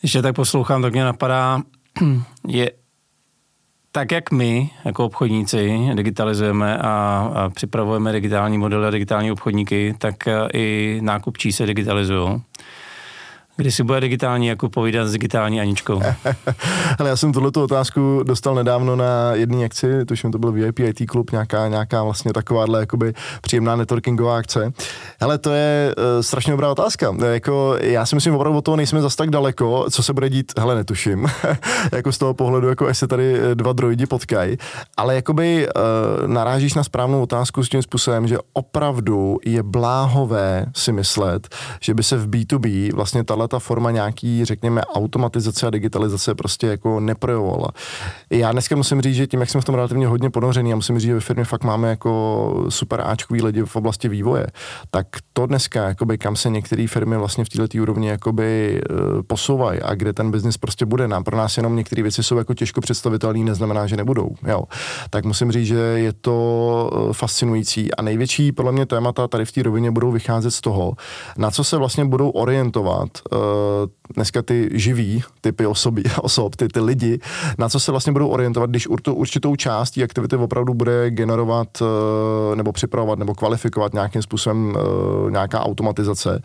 [0.00, 1.60] Když tak poslouchám, tak mě napadá,
[2.48, 2.70] je
[3.92, 6.88] tak jak my, jako obchodníci, digitalizujeme a,
[7.34, 12.42] a připravujeme digitální modely a digitální obchodníky, tak eh, i nákupčí se digitalizují.
[13.58, 16.00] Kdy si bude digitální jako povídat s digitální Aničkou?
[16.98, 21.10] Ale já jsem tuto otázku dostal nedávno na jedné akci, tuším to byl VIP IT
[21.10, 24.72] klub, nějaká, nějaká vlastně takováhle jakoby příjemná networkingová akce.
[25.20, 27.14] Ale to je uh, strašně dobrá otázka.
[27.32, 30.52] Jako, já si myslím opravdu o toho nejsme zas tak daleko, co se bude dít,
[30.58, 31.26] hele netuším,
[31.92, 34.56] jako z toho pohledu, jako až se tady eh, dva droidi potkají,
[34.96, 40.92] ale jakoby uh, narážíš na správnou otázku s tím způsobem, že opravdu je bláhové si
[40.92, 41.48] myslet,
[41.80, 46.66] že by se v B2B vlastně tahle ta forma nějaký, řekněme, automatizace a digitalizace prostě
[46.66, 47.68] jako neprojevovala.
[48.30, 50.98] Já dneska musím říct, že tím, jak jsme v tom relativně hodně ponořený, a musím
[50.98, 54.46] říct, že ve firmě fakt máme jako super áčkový lidi v oblasti vývoje,
[54.90, 59.80] tak to dneska, jakoby, kam se některé firmy vlastně v této úrovni jakoby, uh, posouvají
[59.80, 61.08] a kde ten biznis prostě bude.
[61.08, 64.30] Nám pro nás jenom některé věci jsou jako těžko představitelné, neznamená, že nebudou.
[64.48, 64.62] Jo.
[65.10, 69.52] Tak musím říct, že je to uh, fascinující a největší podle mě témata tady v
[69.52, 70.92] té rovině budou vycházet z toho,
[71.36, 73.37] na co se vlastně budou orientovat uh,
[74.14, 77.18] dneska ty živí typy osoby, osob, ty, ty lidi,
[77.58, 82.56] na co se vlastně budou orientovat, když určitou, určitou část aktivity opravdu bude generovat eh,
[82.56, 86.42] nebo připravovat nebo kvalifikovat nějakým způsobem eh, nějaká automatizace.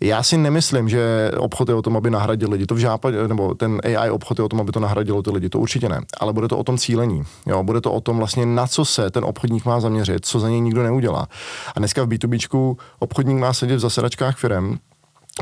[0.00, 2.66] Já si nemyslím, že obchod je o tom, aby nahradil lidi.
[2.66, 5.48] To v západě, nebo ten AI obchod je o tom, aby to nahradilo ty lidi.
[5.48, 6.00] To určitě ne.
[6.20, 7.22] Ale bude to o tom cílení.
[7.46, 7.62] Jo?
[7.62, 10.60] Bude to o tom vlastně, na co se ten obchodník má zaměřit, co za něj
[10.60, 11.26] nikdo neudělá.
[11.74, 14.78] A dneska v B2B obchodník má sedět v zasedačkách firm,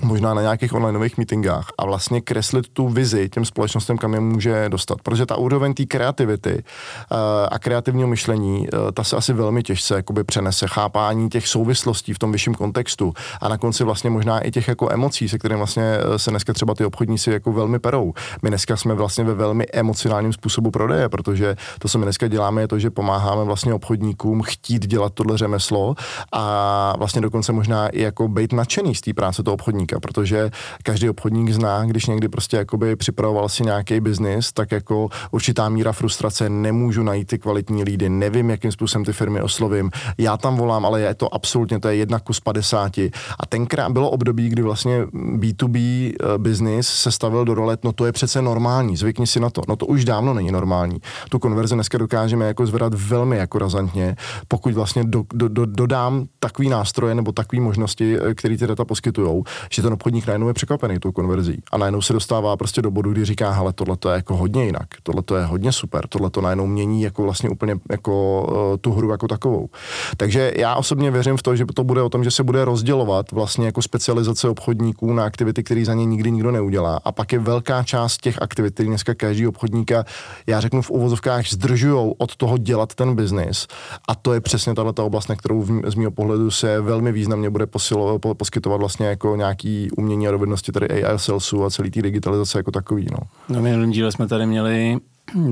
[0.03, 4.69] možná na nějakých onlineových meetingách a vlastně kreslit tu vizi těm společnostem, kam je může
[4.69, 4.99] dostat.
[5.03, 7.19] Protože ta úroveň té kreativity uh,
[7.51, 10.67] a kreativního myšlení, uh, ta se asi velmi těžce jakoby přenese.
[10.67, 14.93] Chápání těch souvislostí v tom vyšším kontextu a na konci vlastně možná i těch jako
[14.93, 18.13] emocí, se kterými vlastně uh, se dneska třeba ty obchodníci jako velmi perou.
[18.43, 22.63] My dneska jsme vlastně ve velmi emocionálním způsobu prodeje, protože to, co my dneska děláme,
[22.63, 25.95] je to, že pomáháme vlastně obchodníkům chtít dělat tohle řemeslo
[26.33, 30.51] a vlastně dokonce možná i jako být nadšený z té práce toho obchodníka obchodníka, protože
[30.83, 35.93] každý obchodník zná, když někdy prostě jakoby připravoval si nějaký biznis, tak jako určitá míra
[35.93, 40.87] frustrace, nemůžu najít ty kvalitní lídy, nevím, jakým způsobem ty firmy oslovím, já tam volám,
[40.87, 42.99] ale je to absolutně, to je jedna kus 50.
[43.41, 48.07] A tenkrát bylo období, kdy vlastně B2B eh, business se stavil do role, no to
[48.07, 49.63] je přece normální, zvykni si na to.
[49.69, 51.01] No to už dávno není normální.
[51.29, 54.17] Tu konverzi dneska dokážeme jako zvedat velmi jako razantně,
[54.49, 58.85] pokud vlastně do, do, do, dodám takový nástroje nebo takové možnosti, eh, které ty data
[58.85, 59.43] poskytují,
[59.75, 63.13] že ten obchodník najednou je překvapený tou konverzí a najednou se dostává prostě do bodu,
[63.13, 66.31] kdy říká, hele, tohle to je jako hodně jinak, tohle to je hodně super, tohle
[66.31, 69.69] to najednou mění jako vlastně úplně jako uh, tu hru jako takovou.
[70.17, 73.33] Takže já osobně věřím v to, že to bude o tom, že se bude rozdělovat
[73.33, 77.01] vlastně jako specializace obchodníků na aktivity, které za ně nikdy nikdo neudělá.
[77.05, 80.05] A pak je velká část těch aktivit, které dneska každý obchodníka,
[80.47, 83.67] já řeknu v uvozovkách, zdržují od toho dělat ten biznis.
[84.09, 87.51] A to je přesně tato oblast, na kterou v, z mého pohledu se velmi významně
[87.51, 89.64] bude posilo, po, poskytovat vlastně jako nějaký
[89.97, 93.07] umění a dovednosti tady AI salesu a celý té digitalizace jako takový.
[93.11, 93.19] No.
[93.49, 94.99] no minulém díle jsme tady měli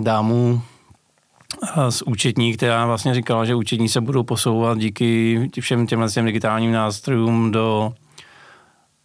[0.02, 0.62] dámu
[1.90, 6.72] z účetní, která vlastně říkala, že účetní se budou posouvat díky všem těmhle těm digitálním
[6.72, 7.92] nástrojům do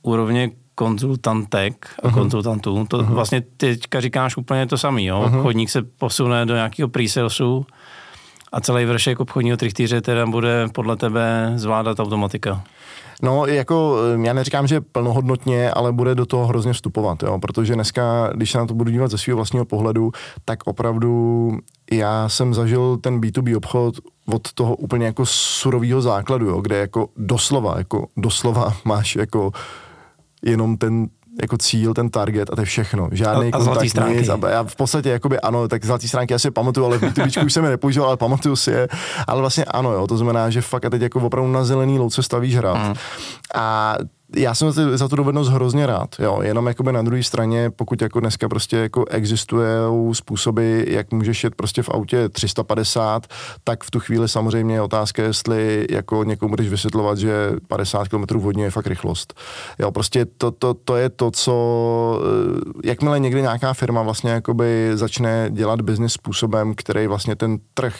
[0.02, 2.14] úrovně konzultantek a uh-huh.
[2.14, 2.86] konzultantů.
[2.88, 3.06] To uh-huh.
[3.06, 5.06] vlastně teďka říkáš úplně to samý.
[5.06, 5.26] Jo?
[5.28, 5.42] Uh-huh.
[5.42, 7.66] Chodník se posune do nějakého presalesu
[8.52, 12.64] a celý vršek obchodního trichtýře teda bude podle tebe zvládat automatika.
[13.24, 17.76] No, jako eh, já neříkám, že plnohodnotně, ale bude do toho hrozně vstupovat, jo, protože
[17.76, 20.12] dneska, když se na to budu dívat ze svého vlastního pohledu,
[20.46, 21.52] tak opravdu
[21.92, 27.10] já jsem zažil ten B2B obchod od toho úplně jako surového základu, jo, kde jako
[27.18, 29.52] doslova, jako doslova máš jako
[30.46, 31.08] jenom ten
[31.42, 33.10] jako cíl, ten target a to je všechno.
[33.12, 34.18] Žádný a, a kontakt, stránky.
[34.18, 34.30] nic.
[34.30, 37.54] A já v podstatě, jakoby, ano, tak zlatý stránky asi pamatuju, ale v B2B už
[37.54, 38.88] jsem je nepoužíval, ale pamatuju si je.
[39.28, 42.24] Ale vlastně ano, jo, to znamená, že fakt a teď jako opravdu na zelený louce
[42.24, 42.78] stavíš hrad.
[42.78, 42.94] Mm.
[43.56, 43.96] A
[44.36, 48.20] já jsem za tu dovednost hrozně rád, jo, jenom jakoby na druhé straně, pokud jako
[48.20, 49.68] dneska prostě jako existují
[50.14, 53.28] způsoby, jak můžeš jet prostě v autě 350,
[53.64, 58.40] tak v tu chvíli samozřejmě je otázka, jestli jako někomu budeš vysvětlovat, že 50 km
[58.40, 59.34] hodně je fakt rychlost.
[59.80, 64.92] Jo, prostě to, to, to je to, co, eh, jakmile někdy nějaká firma vlastně jakoby
[64.94, 67.96] začne dělat biznis způsobem, který vlastně ten trh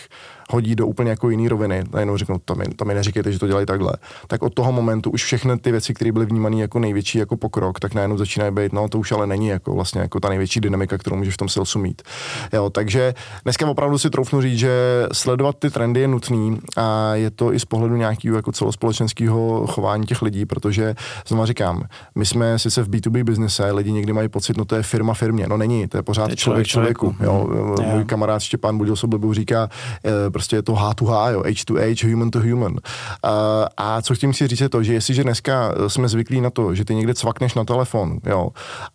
[0.50, 3.48] hodí do úplně jako jiný roviny, najednou řeknou, to mi, to mi neříkejte, že to
[3.48, 3.94] dělají takhle,
[4.28, 7.80] tak od toho momentu už všechny ty věci, které byly vnímaný jako největší jako pokrok,
[7.80, 10.98] tak najednou začínají být, no to už ale není jako vlastně jako ta největší dynamika,
[10.98, 12.02] kterou můžeš v tom salesu mít.
[12.54, 14.72] Jo, takže dneska opravdu si troufnu říct, že
[15.14, 20.06] sledovat ty trendy je nutný a je to i z pohledu nějakého jako celospolečenského chování
[20.06, 20.96] těch lidí, protože
[21.28, 21.84] znovu říkám,
[22.16, 25.48] my jsme sice v B2B biznise, lidi někdy mají pocit, no to je firma firmě,
[25.50, 27.14] no není, to je pořád to je člověk člověku.
[27.14, 27.24] člověku.
[27.24, 27.48] Jo,
[27.80, 27.86] mm.
[27.86, 28.96] Můj kamarád Štěpán Budil
[29.32, 29.70] říká,
[30.06, 32.76] eh, prostě je to H2H, jo, H to H, human to human.
[33.24, 36.76] A, a co chci si říct je to, že jestliže dneska jsme zvyklí na to,
[36.76, 38.50] že ty někde cvakneš na telefon, jo,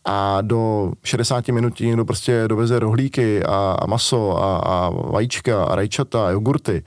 [0.04, 5.74] a do 60 minut někdo prostě doveze rohlíky a, a maso a, a vajíčka a
[5.74, 6.82] rajčata a jogurty,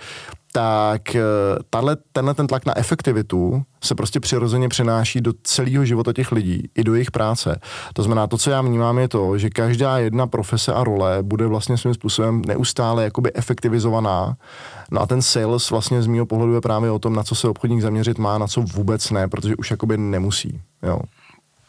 [0.55, 1.21] tak eh,
[1.69, 6.69] tahle, tenhle ten tlak na efektivitu se prostě přirozeně přenáší do celého života těch lidí,
[6.75, 7.59] i do jejich práce.
[7.93, 11.47] To znamená, to, co já vnímám, je to, že každá jedna profese a role bude
[11.47, 14.35] vlastně svým způsobem neustále jakoby efektivizovaná.
[14.91, 17.47] No a ten sales vlastně z mého pohledu je právě o tom, na co se
[17.47, 20.61] obchodník zaměřit má, na co vůbec ne, protože už jakoby nemusí.
[20.83, 20.99] Jo.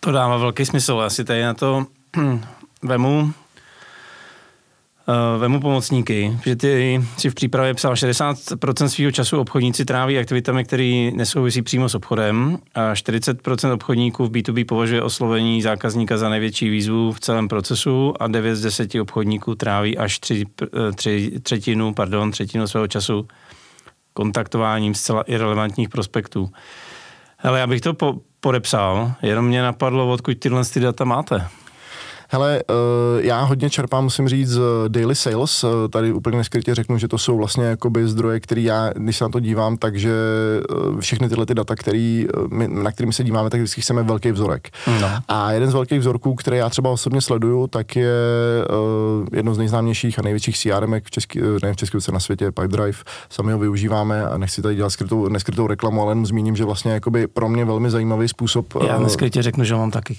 [0.00, 1.00] To dává velký smysl.
[1.02, 1.86] Já si tady na to
[2.82, 3.32] vemu
[5.38, 11.10] vemu pomocníky, že ty si v přípravě psal 60% svého času obchodníci tráví aktivitami, které
[11.14, 17.12] nesouvisí přímo s obchodem a 40% obchodníků v B2B považuje oslovení zákazníka za největší výzvu
[17.12, 22.30] v celém procesu a 9 z 10 obchodníků tráví až tři, eh, tři, třetinu, pardon,
[22.30, 23.28] třetinu svého času
[24.12, 26.50] kontaktováním zcela irrelevantních prospektů.
[27.38, 31.48] Ale já bych to po, podepsal, jenom mě napadlo, odkud tyhle ty data máte.
[32.28, 35.64] Hele, uh, já hodně čerpám, musím říct, z daily sales.
[35.64, 39.24] Uh, tady úplně neskrytě řeknu, že to jsou vlastně jakoby zdroje, které já, když se
[39.24, 40.12] na to dívám, takže
[40.70, 44.32] uh, všechny tyhle ty data, který, my, na kterými se díváme, tak vždycky chceme velký
[44.32, 44.68] vzorek.
[45.00, 45.08] No.
[45.28, 48.12] A jeden z velkých vzorků, které já třeba osobně sleduju, tak je
[49.32, 52.98] jedno z nejznámějších a největších CRM v České, ne v České na světě, Pipedrive.
[53.30, 56.92] Sami ho využíváme a nechci tady dělat skrytou, neskrytou reklamu, ale jenom zmíním, že vlastně
[56.92, 58.74] jakoby pro mě velmi zajímavý způsob.
[58.86, 60.16] Já neskrytě řeknu, že mám taky.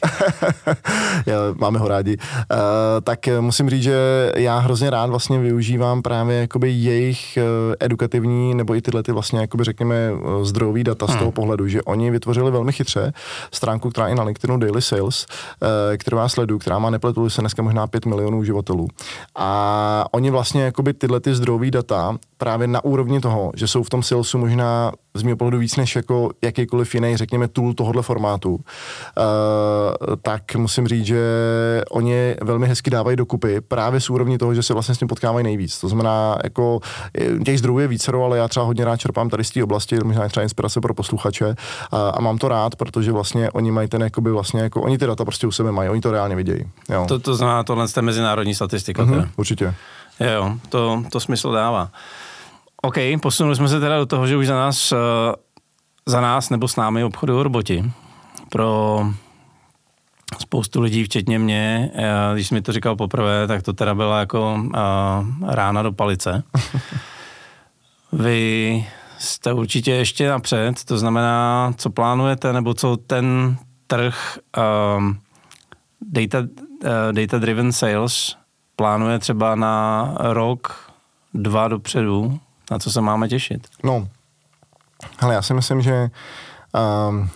[1.59, 2.57] máme ho rádi, uh,
[3.03, 3.97] tak musím říct, že
[4.35, 9.39] já hrozně rád vlastně využívám právě jakoby jejich uh, edukativní nebo i tyhle ty vlastně
[9.39, 11.15] jakoby řekněme uh, zdrojový data hmm.
[11.15, 13.13] z toho pohledu, že oni vytvořili velmi chytře
[13.51, 17.41] stránku, která je na LinkedInu Daily Sales, uh, kterou já sleduju, která má nepletu se
[17.41, 18.87] dneska možná 5 milionů uživatelů.
[19.35, 23.89] A oni vlastně jakoby tyhle ty zdrojové data právě na úrovni toho, že jsou v
[23.89, 28.55] tom salesu možná z mého pohledu víc než jako jakýkoliv jiný, řekněme, tool tohohle formátu,
[28.55, 28.61] uh,
[30.21, 31.21] tak musím říct, že
[31.91, 35.43] oni velmi hezky dávají dokupy právě z úrovni toho, že se vlastně s tím potkávají
[35.43, 35.79] nejvíc.
[35.79, 36.79] To znamená, jako
[37.45, 40.27] těch zdrojů je více, ale já třeba hodně rád čerpám tady z té oblasti, možná
[40.27, 41.55] třeba inspirace pro posluchače
[41.91, 45.07] a, a, mám to rád, protože vlastně oni mají ten, jakoby vlastně, jako, oni ty
[45.07, 46.65] data prostě u sebe mají, oni to reálně vidějí.
[46.89, 47.05] Jo.
[47.07, 49.03] To, to znamená, tohle je mezinárodní statistika.
[49.03, 49.73] Uh-huh, určitě.
[50.19, 51.91] Jo, to, to smysl dává.
[52.87, 54.97] OK, posunuli jsme se teda do toho, že už za nás, uh,
[56.05, 57.91] za nás nebo s námi obchodují roboti.
[58.49, 59.01] Pro
[60.39, 62.01] spoustu lidí, včetně mě, uh,
[62.33, 66.43] když jsi mi to říkal poprvé, tak to teda byla jako uh, rána do palice.
[68.11, 68.85] Vy
[69.19, 74.39] jste určitě ještě napřed, to znamená, co plánujete, nebo co ten trh
[76.01, 76.45] data, uh,
[77.11, 78.35] data driven sales
[78.75, 80.91] plánuje třeba na rok,
[81.33, 82.39] dva dopředu,
[82.71, 83.67] na co se máme těšit?
[83.83, 84.07] No,
[85.19, 86.09] ale já si myslím, že
[87.09, 87.29] um,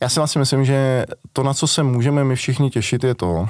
[0.00, 3.48] já si vlastně myslím, že to, na co se můžeme my všichni těšit, je to,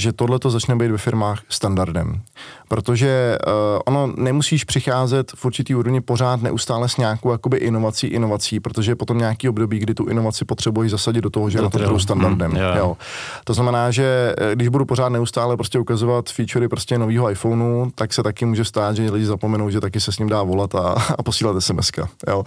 [0.00, 2.22] že tohle to začne být ve firmách standardem
[2.70, 3.52] protože uh,
[3.86, 8.96] ono nemusíš přicházet v určitý úrovni pořád neustále s nějakou jakoby inovací, inovací, protože je
[8.96, 11.98] potom nějaký období, kdy tu inovaci potřebuješ zasadit do toho, že to na to trhu
[11.98, 12.50] standardem.
[12.50, 12.76] Mm, yeah.
[12.76, 12.96] jo.
[13.44, 18.12] To znamená, že eh, když budu pořád neustále prostě ukazovat featurey prostě nového iPhoneu, tak
[18.12, 20.94] se taky může stát, že lidi zapomenou, že taky se s ním dá volat a,
[21.18, 21.90] a posílat SMS.
[22.28, 22.38] Jo.
[22.38, 22.44] Uh,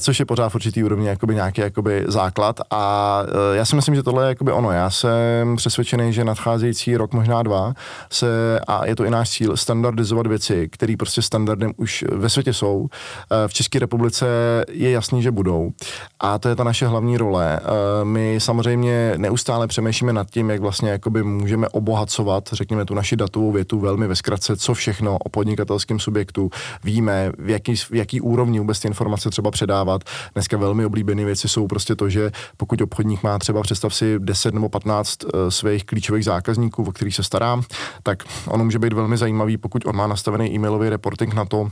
[0.00, 3.94] což je pořád v určitý úrovni jakoby nějaký jakoby základ a uh, já si myslím,
[3.94, 4.70] že tohle je jakoby ono.
[4.70, 7.74] Já jsem přesvědčený, že nadcházející rok, možná dva,
[8.10, 12.52] se, a je to i náš cíl, standardizovat věci, které prostě standardem už ve světě
[12.52, 12.88] jsou.
[12.88, 14.26] Eh, v České republice
[14.70, 15.70] je jasný, že budou.
[16.20, 17.60] A to je ta naše hlavní role.
[17.62, 23.16] Eh, my samozřejmě neustále přemýšlíme nad tím, jak vlastně jakoby můžeme obohacovat, řekněme, tu naši
[23.16, 26.50] datovou větu velmi ve zkratce, co všechno o podnikatelském subjektu
[26.84, 30.02] víme, v jaký, v jaký úrovni vůbec ty informace třeba předávat.
[30.34, 34.54] Dneska velmi oblíbené věci jsou prostě to, že pokud obchodník má třeba představ si 10
[34.54, 37.60] nebo 15 eh, svých klíčových zákazníků, o kterých se stará,
[38.02, 41.70] tak ono může být velmi zajímavý, pokud on má nastavený e-mailový reporting na to,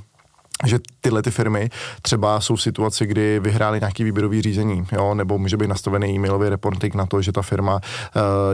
[0.67, 1.71] že tyhle ty firmy
[2.03, 6.49] třeba jsou v situaci, kdy vyhráli nějaký výběrový řízení, jo, nebo může být nastavený e-mailový
[6.49, 7.81] reporting na to, že ta firma uh,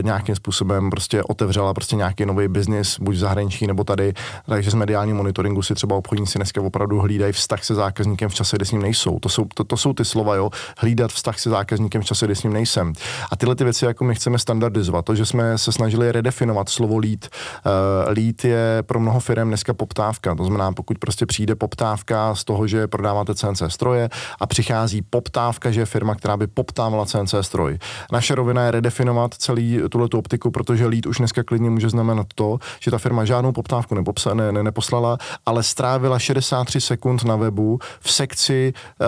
[0.03, 4.13] nějakým způsobem prostě otevřela prostě nějaký nový biznis, buď v zahraničí nebo tady,
[4.47, 8.57] takže z mediální monitoringu si třeba obchodníci dneska opravdu hlídají vztah se zákazníkem v čase,
[8.57, 9.19] kdy s ním nejsou.
[9.19, 12.37] To jsou, to, to jsou ty slova, jo, hlídat vztah se zákazníkem v čase, kdy
[12.37, 12.93] s ním nejsem.
[13.33, 15.05] A tyhle ty věci jako my chceme standardizovat.
[15.05, 17.29] To, že jsme se snažili redefinovat slovo lead.
[17.67, 20.35] Uh, lead je pro mnoho firm dneska poptávka.
[20.35, 24.09] To znamená, pokud prostě přijde poptávka, poptávka z toho, že prodáváte CNC stroje
[24.41, 27.79] a přichází poptávka, že je firma, která by poptávala CNC stroj.
[28.13, 32.59] Naše rovina je redefinovat celý tuhle optiku, protože lead už dneska klidně může znamenat to,
[32.81, 37.79] že ta firma žádnou poptávku nepopsa, ne, ne, neposlala, ale strávila 63 sekund na webu
[38.01, 39.07] v sekci uh,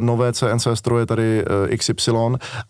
[0.00, 2.12] nové CNC stroje tady uh, eh, XY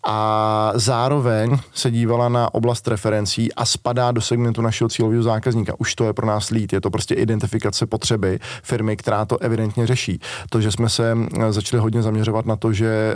[0.03, 5.73] a zároveň se dívala na oblast referencí a spadá do segmentu našeho cílového zákazníka.
[5.77, 9.87] Už to je pro nás lead, je to prostě identifikace potřeby firmy, která to evidentně
[9.87, 10.19] řeší.
[10.49, 13.15] To, že jsme se eh, začali hodně zaměřovat na to, že eh,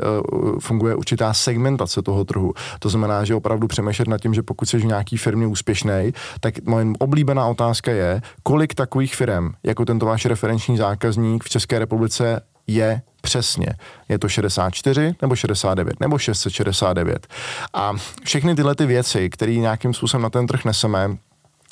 [0.59, 2.53] funguje určitá segmentace toho trhu.
[2.79, 6.65] To znamená, že opravdu přemýšlet nad tím, že pokud jsi v nějaký firmě úspěšný, tak
[6.65, 12.41] moje oblíbená otázka je, kolik takových firm, jako tento váš referenční zákazník v České republice
[12.67, 13.67] je přesně.
[14.09, 17.27] Je to 64 nebo 69 nebo 669.
[17.73, 21.17] A všechny tyhle ty věci, které nějakým způsobem na ten trh neseme,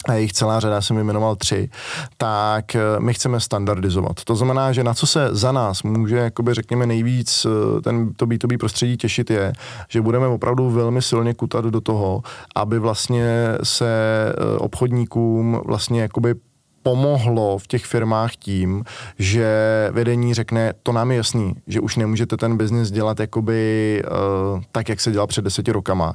[0.07, 1.69] a jich celá řada, jsem vyjmenoval tři,
[2.17, 4.23] tak eh, my chceme standardizovat.
[4.23, 8.25] To znamená, že na co se za nás může, jakoby řekněme, nejvíc eh, ten, to
[8.25, 9.53] B2B prostředí těšit je,
[9.89, 12.21] že budeme opravdu velmi silně kutat do toho,
[12.55, 13.89] aby vlastně se
[14.29, 16.35] eh, obchodníkům vlastně jakoby
[16.83, 18.83] pomohlo v těch firmách tím,
[19.19, 19.47] že
[19.91, 24.89] vedení řekne, to nám je jasný, že už nemůžete ten biznis dělat jakoby uh, tak,
[24.89, 26.13] jak se dělal před deseti rokama.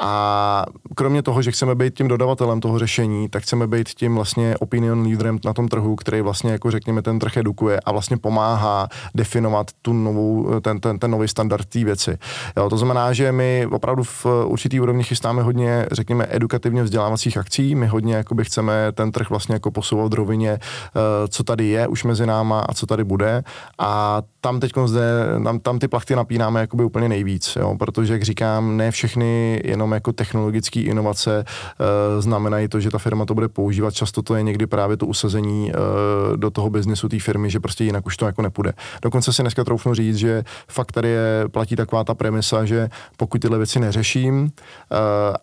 [0.00, 0.64] A
[0.94, 5.06] kromě toho, že chceme být tím dodavatelem toho řešení, tak chceme být tím vlastně opinion
[5.06, 9.66] leaderem na tom trhu, který vlastně jako řekněme ten trh edukuje a vlastně pomáhá definovat
[9.82, 12.18] tu novou, ten, ten, ten nový standard té věci.
[12.56, 17.74] Jo, to znamená, že my opravdu v určitý úrovni chystáme hodně, řekněme, edukativně vzdělávacích akcí,
[17.74, 21.88] my hodně jakoby chceme ten trh vlastně jako posouvat v rovině, eh, co tady je
[21.88, 23.42] už mezi náma a co tady bude.
[23.78, 25.02] A tam teď zde,
[25.44, 27.76] tam, tam ty plachty napínáme jakoby úplně nejvíc, jo?
[27.78, 33.24] protože, jak říkám, ne všechny jenom jako technologické inovace uh, znamenají to, že ta firma
[33.24, 33.94] to bude používat.
[33.94, 37.84] Často to je někdy právě to usazení uh, do toho biznesu té firmy, že prostě
[37.84, 38.72] jinak už to jako nepůjde.
[39.02, 43.40] Dokonce si dneska troufnu říct, že fakt tady je, platí taková ta premisa, že pokud
[43.40, 44.48] tyhle věci neřeším uh,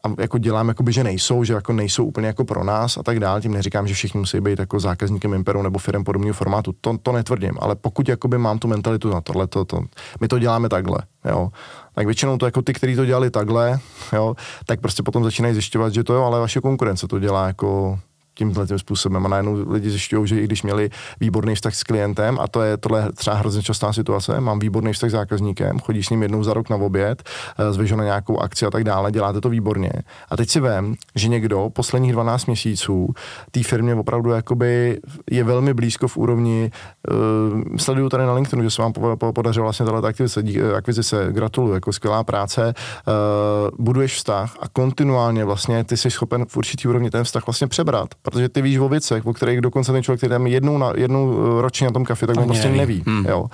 [0.04, 3.20] a jako dělám, jakoby, že nejsou, že jako nejsou úplně jako pro nás a tak
[3.20, 6.76] dále, tím neříkám, že všichni musí být jako zákazníkem Imperu nebo firm podobného formátu.
[6.82, 9.80] To, to netvrdím, ale pokud jakoby mám tu mentalitu na tohle, to, to,
[10.22, 11.52] my to děláme takhle, jo.
[11.96, 13.80] Tak většinou to jako ty, kteří to dělali takhle,
[14.14, 14.36] jo,
[14.66, 18.00] tak prostě potom začínají zjišťovat, že to jo, ale vaše konkurence to dělá jako
[18.34, 19.26] tímhle tím způsobem.
[19.26, 22.78] A najednou lidi zjišťují, že i když měli výborný vztah s klientem, a to je
[22.78, 26.54] tohle třeba hrozně častá situace, mám výborný vztah s zákazníkem, chodíš s ním jednou za
[26.54, 29.92] rok na oběd, eh, zvyšo na nějakou akci a tak dále, děláte to výborně.
[30.30, 33.14] A teď si vím, že někdo posledních 12 měsíců
[33.52, 35.00] té firmě opravdu jakoby
[35.32, 36.72] je velmi blízko v úrovni,
[37.12, 38.94] uh, sleduju tady na LinkedInu, že se vám
[39.34, 40.44] podařilo vlastně tato akvizice,
[40.78, 46.58] akvizice, gratuluju, jako skvělá práce, uh, buduješ vztah a kontinuálně vlastně ty jsi schopen v
[46.58, 50.04] určitý úrovni ten vztah vlastně přebrat protože ty víš o věcech, o kterých dokonce ten
[50.04, 52.78] člověk, který tam jednou, na, jednou eh, ročně na tom kafe, tak on prostě neví.
[52.78, 53.26] neví hmm.
[53.26, 53.46] jo.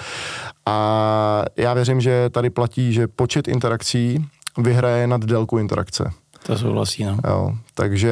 [0.66, 4.26] A já věřím, že tady platí, že počet interakcí
[4.58, 6.12] vyhraje nad délku interakce.
[6.44, 7.18] To souhlasí, no.
[7.28, 8.12] Jo, takže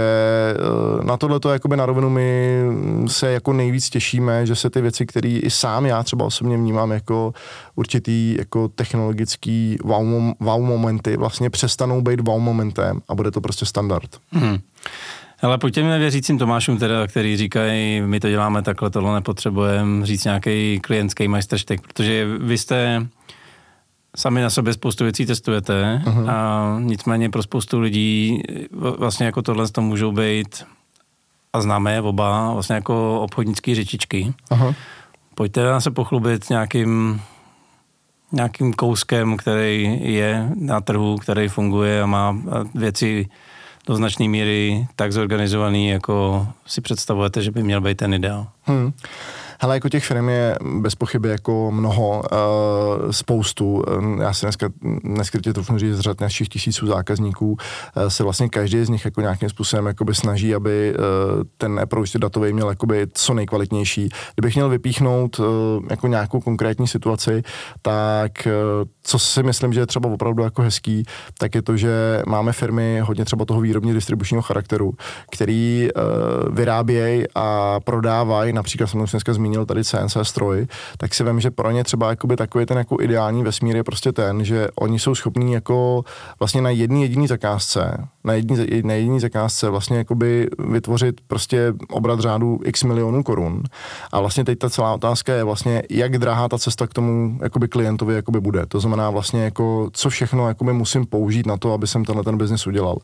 [0.55, 2.61] eh, na tohle to jakoby na rovinu my
[3.07, 6.91] se jako nejvíc těšíme, že se ty věci, které i sám já třeba osobně vnímám
[6.91, 7.33] jako
[7.75, 13.65] určitý jako technologický wow, wow momenty, vlastně přestanou být wow momentem a bude to prostě
[13.65, 14.09] standard.
[14.31, 14.57] Hmm.
[15.41, 20.23] Ale pojďte mi věřícím Tomášům, teda, který říkají, my to děláme takhle, tohle nepotřebujeme, říct
[20.23, 23.07] nějaký klientský majstrštek, protože vy jste
[24.15, 26.29] sami na sobě spoustu věcí testujete uh-huh.
[26.29, 30.65] a nicméně pro spoustu lidí vlastně jako tohle to můžou být
[31.53, 34.33] a známe je oba vlastně jako obchodnické řečičky.
[34.49, 34.75] Uh-huh.
[35.35, 37.21] Pojďte nás se pochlubit nějakým
[38.31, 42.37] nějakým kouskem, který je na trhu, který funguje a má
[42.75, 43.27] věci
[43.87, 48.47] do značné míry tak zorganizovaný, jako si představujete, že by měl být ten ideál.
[48.63, 48.91] Hmm.
[49.59, 53.83] Hele, jako těch firm je bez pochyby jako mnoho, uh, spoustu.
[54.21, 54.69] Já si dneska
[55.03, 57.57] neskrytě to říct, z řad našich tisíců zákazníků uh,
[58.07, 62.53] se vlastně každý z nich jako nějakým způsobem jakoby snaží, aby uh, ten approach datový
[62.53, 64.09] měl jakoby co nejkvalitnější.
[64.35, 65.45] Kdybych měl vypíchnout uh,
[65.89, 67.43] jako nějakou konkrétní situaci,
[67.81, 68.51] tak uh,
[69.03, 71.03] co si myslím, že je třeba opravdu jako hezký,
[71.39, 74.93] tak je to, že máme firmy hodně třeba toho výrobně distribučního charakteru,
[75.31, 80.67] který uh, vyrábějí a prodávají, například jsem dneska zmínil, zmínil tady CNC stroj,
[80.97, 84.11] tak si vím, že pro ně třeba jakoby takový ten jako ideální vesmír je prostě
[84.11, 86.03] ten, že oni jsou schopní jako
[86.39, 92.19] vlastně na jedné jediné zakázce, na jedné na jediný zakázce vlastně jakoby vytvořit prostě obrat
[92.19, 93.63] řádu x milionů korun.
[94.11, 97.67] A vlastně teď ta celá otázka je vlastně, jak drahá ta cesta k tomu jakoby
[97.67, 98.65] klientovi jakoby bude.
[98.65, 102.37] To znamená vlastně jako, co všechno jakoby musím použít na to, aby jsem tenhle ten
[102.37, 102.97] biznis udělal.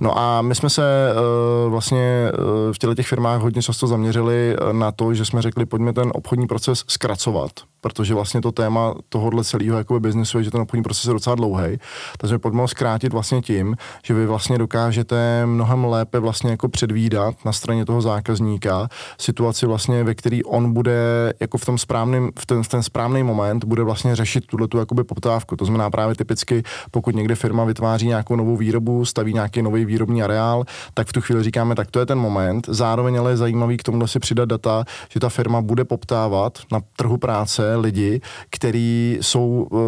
[0.00, 4.56] No a my jsme se uh, vlastně uh, v těchto těch firmách hodně často zaměřili
[4.72, 7.50] na to, že jsme řekli, pojďme ten obchodní proces zkracovat
[7.82, 11.36] protože vlastně to téma tohohle celého jakoby biznesu je, že ten obchodní proces je docela
[11.36, 11.78] dlouhý.
[12.18, 17.34] Takže pojďme ho zkrátit vlastně tím, že vy vlastně dokážete mnohem lépe vlastně jako předvídat
[17.44, 22.46] na straně toho zákazníka situaci vlastně, ve který on bude jako v tom správným, v
[22.46, 25.56] ten, v ten správný moment bude vlastně řešit tuhle tu jakoby poptávku.
[25.56, 30.22] To znamená právě typicky, pokud někde firma vytváří nějakou novou výrobu, staví nějaký nový výrobní
[30.22, 30.64] areál,
[30.94, 32.66] tak v tu chvíli říkáme, tak to je ten moment.
[32.68, 36.80] Zároveň ale je zajímavý k tomu si přidat data, že ta firma bude poptávat na
[36.96, 38.20] trhu práce lidi,
[38.50, 39.80] kteří jsou uh,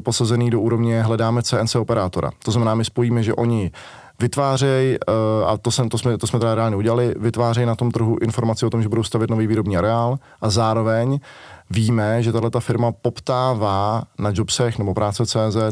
[0.00, 2.30] posazený do úrovně hledáme CNC operátora.
[2.44, 3.70] To znamená, my spojíme, že oni
[4.20, 7.90] vytvářejí, uh, a to, jsem, to, jsme, to jsme teda reálně udělali, vytvářejí na tom
[7.90, 11.20] trhu informaci o tom, že budou stavět nový výrobní areál a zároveň
[11.70, 15.70] víme, že tato firma poptává na jobsech nebo práce CZ uh,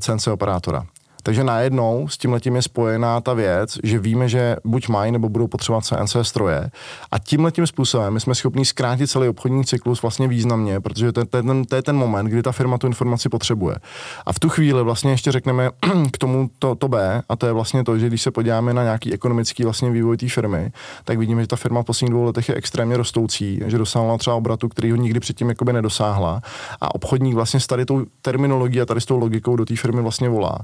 [0.00, 0.86] CNC operátora.
[1.22, 5.28] Takže najednou s tím letím je spojená ta věc, že víme, že buď mají nebo
[5.28, 6.70] budou potřebovat CNC stroje.
[7.10, 11.20] A tím letím způsobem my jsme schopni zkrátit celý obchodní cyklus vlastně významně, protože to
[11.20, 13.76] je, ten, to je ten moment, kdy ta firma tu informaci potřebuje.
[14.26, 15.70] A v tu chvíli vlastně ještě řekneme
[16.12, 18.82] k tomu to, to B, a to je vlastně to, že když se podíváme na
[18.82, 20.72] nějaký ekonomický vlastně vývoj té firmy,
[21.04, 24.36] tak vidíme, že ta firma v posledních dvou letech je extrémně rostoucí, že dosáhla třeba
[24.36, 26.40] obratu, který ho nikdy předtím jakoby nedosáhla.
[26.80, 30.02] A obchodník vlastně s tady tou terminologií a tady s tou logikou do té firmy
[30.02, 30.58] vlastně volá.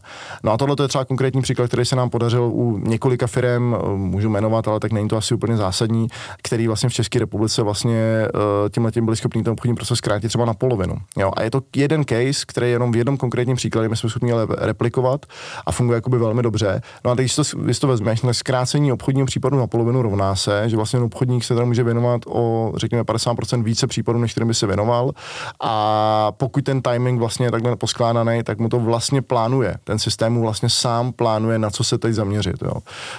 [0.49, 3.75] No a tohle to je třeba konkrétní příklad, který se nám podařil u několika firm,
[3.75, 6.09] eh, můžu jmenovat, ale tak není to asi úplně zásadní,
[6.43, 10.29] který vlastně v České republice vlastně eh, tímhle tím byli schopni ten obchodní proces zkrátit
[10.29, 10.97] třeba na polovinu.
[11.17, 11.31] Jo?
[11.37, 14.33] A je to jeden case, který je jenom v jednom konkrétním příkladě, my jsme schopni
[14.59, 15.27] replikovat
[15.67, 16.81] a funguje jakoby velmi dobře.
[17.05, 20.37] No a teď, když to, když to vezmeš, na zkrácení obchodního případu na polovinu rovná
[20.37, 24.49] se, že vlastně obchodník se teda může věnovat o, řekněme, 50% více případů, než kterým
[24.49, 25.13] by se věnoval.
[25.61, 29.77] A pokud ten timing vlastně je takhle poskládaný, tak mu to vlastně plánuje.
[29.85, 32.63] Ten systém mu vlastně sám plánuje, na co se teď zaměřit.
[32.63, 32.73] Jo.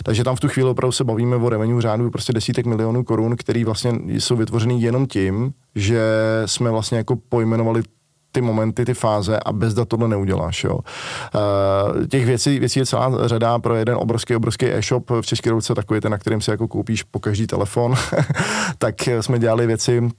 [0.03, 3.35] Takže tam v tu chvíli opravdu se bavíme o revenue řádu prostě desítek milionů korun,
[3.35, 6.01] který vlastně jsou vytvořený jenom tím, že
[6.45, 7.83] jsme vlastně jako pojmenovali
[8.31, 10.63] ty momenty, ty fáze a bez dat tohle neuděláš.
[10.63, 10.73] Jo.
[10.73, 15.75] Uh, těch věcí, věcí je celá řada pro jeden obrovský, obrovský e-shop v České republice,
[15.75, 17.95] takový ten, na kterým si jako koupíš po každý telefon,
[18.77, 20.09] tak jsme dělali věci,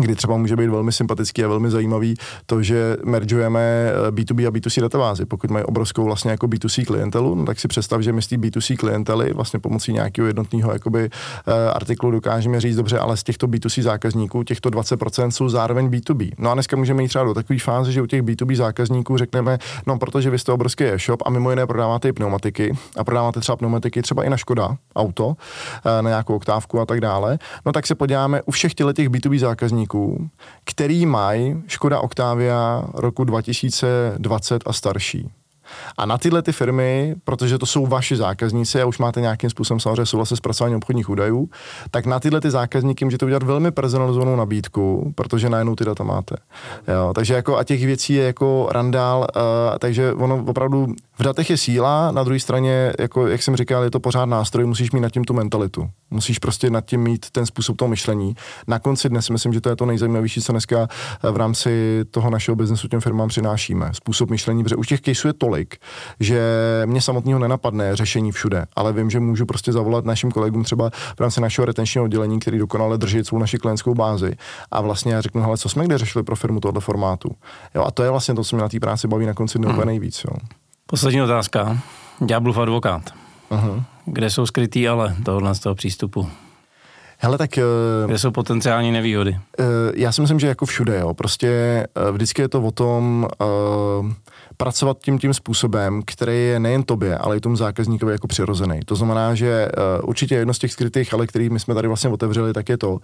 [0.00, 2.14] kdy třeba může být velmi sympatický a velmi zajímavý
[2.46, 5.26] to, že mergeujeme B2B eh, a B2C databázy.
[5.26, 8.36] Pokud mají obrovskou vlastně jako B2C klientelu, no tak si představ, že my z té
[8.36, 13.46] B2C klientely vlastně pomocí nějakého jednotného jakoby, uh, artiklu dokážeme říct dobře, ale z těchto
[13.46, 16.32] B2C zákazníků těchto 20% jsou zároveň B2B.
[16.38, 19.58] No a dneska můžeme jít třeba do takové fáze, že u těch B2B zákazníků řekneme,
[19.86, 23.56] no protože vy jste obrovský e-shop a mimo jiné prodáváte i pneumatiky a prodáváte třeba
[23.56, 25.34] pneumatiky třeba i na Škoda auto, uh,
[26.00, 29.85] na nějakou oktávku a tak dále, no tak se podíváme u všech těch B2B zákazníků
[29.86, 30.30] zákazníků,
[30.64, 35.30] který mají Škoda Octavia roku 2020 a starší.
[35.98, 39.80] A na tyhle ty firmy, protože to jsou vaši zákazníci a už máte nějakým způsobem
[39.80, 41.48] samozřejmě souhlas se zpracováním obchodních údajů,
[41.90, 46.36] tak na tyhle ty zákazníky můžete udělat velmi personalizovanou nabídku, protože najednou ty data máte.
[46.88, 50.86] Jo, takže jako a těch věcí je jako randál, uh, takže ono opravdu
[51.18, 54.66] v datech je síla, na druhé straně, jako jak jsem říkal, je to pořád nástroj,
[54.66, 55.88] musíš mít nad tím tu mentalitu.
[56.10, 58.34] Musíš prostě nad tím mít ten způsob toho myšlení.
[58.66, 60.88] Na konci dnes myslím, že to je to nejzajímavější, co dneska
[61.24, 63.90] eh, v rámci toho našeho biznesu těm firmám přinášíme.
[63.92, 65.55] Způsob myšlení, protože už těch caseů je tolik,
[66.20, 66.42] že
[66.86, 71.20] mě samotného nenapadne řešení všude, ale vím, že můžu prostě zavolat našim kolegům třeba v
[71.20, 74.36] rámci našeho retenčního oddělení, který dokonale drží svou naši klientskou bázi
[74.70, 77.30] a vlastně já řeknu, hele, co jsme kde řešili pro firmu tohle formátu.
[77.74, 79.72] Jo, a to je vlastně to, co mě na té práci baví na konci dne
[79.72, 79.86] hmm.
[79.86, 80.24] nejvíc.
[80.24, 80.36] Jo.
[80.86, 81.78] Poslední otázka.
[82.20, 83.02] Ďáblův advokát.
[83.50, 83.84] Uh-huh.
[84.04, 86.28] Kde jsou skrytý ale tohohle z toho přístupu?
[87.18, 87.50] Hele, tak...
[88.02, 89.30] Uh, Kde jsou potenciální nevýhody?
[89.30, 91.14] Uh, já si myslím, že jako všude, jo.
[91.14, 93.28] Prostě uh, vždycky je to o tom
[94.00, 94.12] uh,
[94.56, 98.80] pracovat tím tím způsobem, který je nejen tobě, ale i tomu zákazníkovi jako přirozený.
[98.84, 99.68] To znamená, že
[100.02, 102.78] uh, určitě jedno z těch skrytých, ale který my jsme tady vlastně otevřeli, tak je
[102.78, 102.98] to,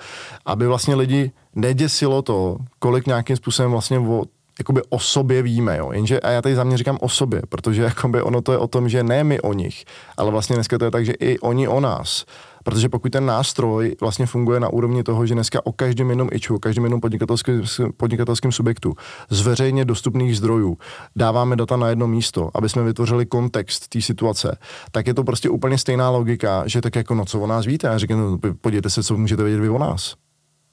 [0.47, 4.25] aby vlastně lidi neděsilo to, kolik nějakým způsobem vlastně o
[4.59, 5.93] jakoby o sobě víme, jo.
[5.93, 8.67] Jenže, a já tady za mě říkám o sobě, protože jakoby ono to je o
[8.67, 9.85] tom, že ne my o nich,
[10.17, 12.25] ale vlastně dneska to je tak, že i oni o nás.
[12.63, 16.55] Protože pokud ten nástroj vlastně funguje na úrovni toho, že dneska o každém jednom iču,
[16.55, 17.63] o každém jednom podnikatelském,
[17.97, 18.95] podnikatelském subjektu
[19.31, 20.79] z veřejně dostupných zdrojů
[21.17, 24.59] dáváme data na jedno místo, aby jsme vytvořili kontext té situace,
[24.91, 27.89] tak je to prostě úplně stejná logika, že tak jako no co o nás víte,
[27.89, 30.22] a říkám, no, podívejte se, co můžete vědět vy o nás.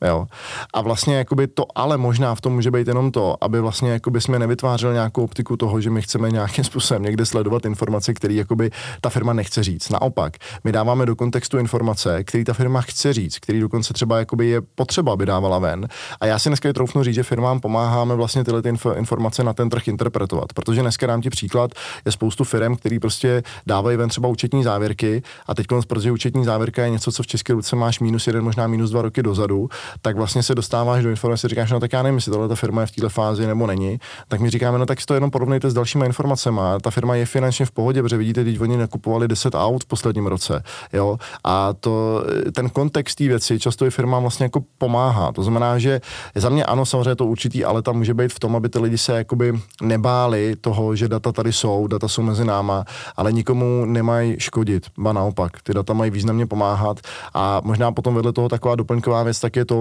[0.08, 0.26] Jo.
[0.74, 4.22] A vlastně jakoby to ale možná v tom může být jenom to, aby vlastně jakoby
[4.22, 8.72] jsme nevytvářeli nějakou optiku toho, že my chceme nějakým způsobem někde sledovat informace, které jakoby
[9.02, 9.90] ta firma nechce říct.
[9.90, 10.34] Naopak,
[10.64, 14.62] my dáváme do kontextu informace, které ta firma chce říct, který dokonce třeba jakoby je
[14.76, 15.88] potřeba, aby dávala ven.
[16.22, 19.70] A já si dneska troufnu říct, že firmám pomáháme vlastně tyhle ty informace na ten
[19.70, 21.72] trh interpretovat, protože dneska dám ti příklad,
[22.06, 26.84] je spoustu firm, který prostě dávají ven třeba účetní závěrky a teď, protože účetní závěrka
[26.84, 29.70] je něco, co v České ruce máš minus jeden, možná minus dva roky dozadu,
[30.02, 32.82] tak vlastně se dostáváš do informace, říkáš, no tak já nevím, jestli tohle ta firma
[32.82, 35.74] je v této fázi nebo není, tak mi říkáme, no tak to jenom porovnejte s
[35.74, 36.62] dalšími informacemi.
[36.82, 40.28] Ta firma je finančně v pohodě, protože vidíte, teď oni nakupovali 10 aut v posledním
[40.28, 40.64] roce.
[40.94, 41.18] Jo?
[41.44, 45.32] A to, ten kontext té věci často i firmám vlastně jako pomáhá.
[45.32, 46.02] To znamená, že
[46.36, 48.98] za mě ano, samozřejmě to určitý, ale tam může být v tom, aby ty lidi
[48.98, 52.86] se jakoby nebáli toho, že data tady jsou, data jsou mezi náma,
[53.18, 54.86] ale nikomu nemají škodit.
[54.98, 57.00] Ba naopak, ty data mají významně pomáhat
[57.34, 59.79] a možná potom vedle toho taková doplňková věc, tak je to,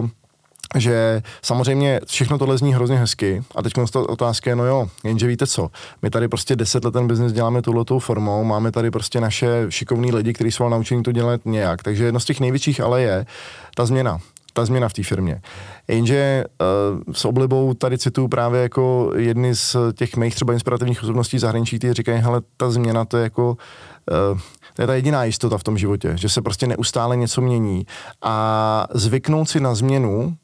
[0.76, 3.72] že samozřejmě všechno tohle zní hrozně hezky a teď
[4.08, 5.68] otázka je, no jo, jenže víte co,
[6.02, 10.12] my tady prostě deset let ten biznis děláme touhletou formou, máme tady prostě naše šikovní
[10.12, 13.26] lidi, kteří jsou naučení to dělat nějak, takže jedno z těch největších ale je
[13.74, 14.18] ta změna
[14.52, 15.40] ta změna v té firmě.
[15.88, 16.44] Jenže
[17.06, 21.78] uh, s oblibou tady cituju právě jako jedny z těch mých třeba inspirativních osobností zahraničí,
[21.78, 23.56] ty říkají, hele, ta změna to je jako
[24.32, 24.38] uh,
[24.74, 27.86] to je ta jediná jistota v tom životě, že se prostě neustále něco mění
[28.22, 30.36] a zvyknout si na změnu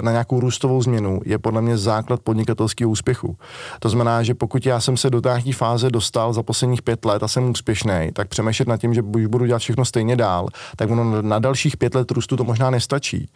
[0.00, 3.36] na nějakou růstovou změnu je podle mě základ podnikatelského úspěchu.
[3.80, 7.22] To znamená, že pokud já jsem se do té fáze dostal za posledních pět let
[7.22, 10.90] a jsem úspěšný, tak přemýšlet nad tím, že už budu dělat všechno stejně dál, tak
[10.90, 13.28] ono na dalších pět let růstu to možná nestačí.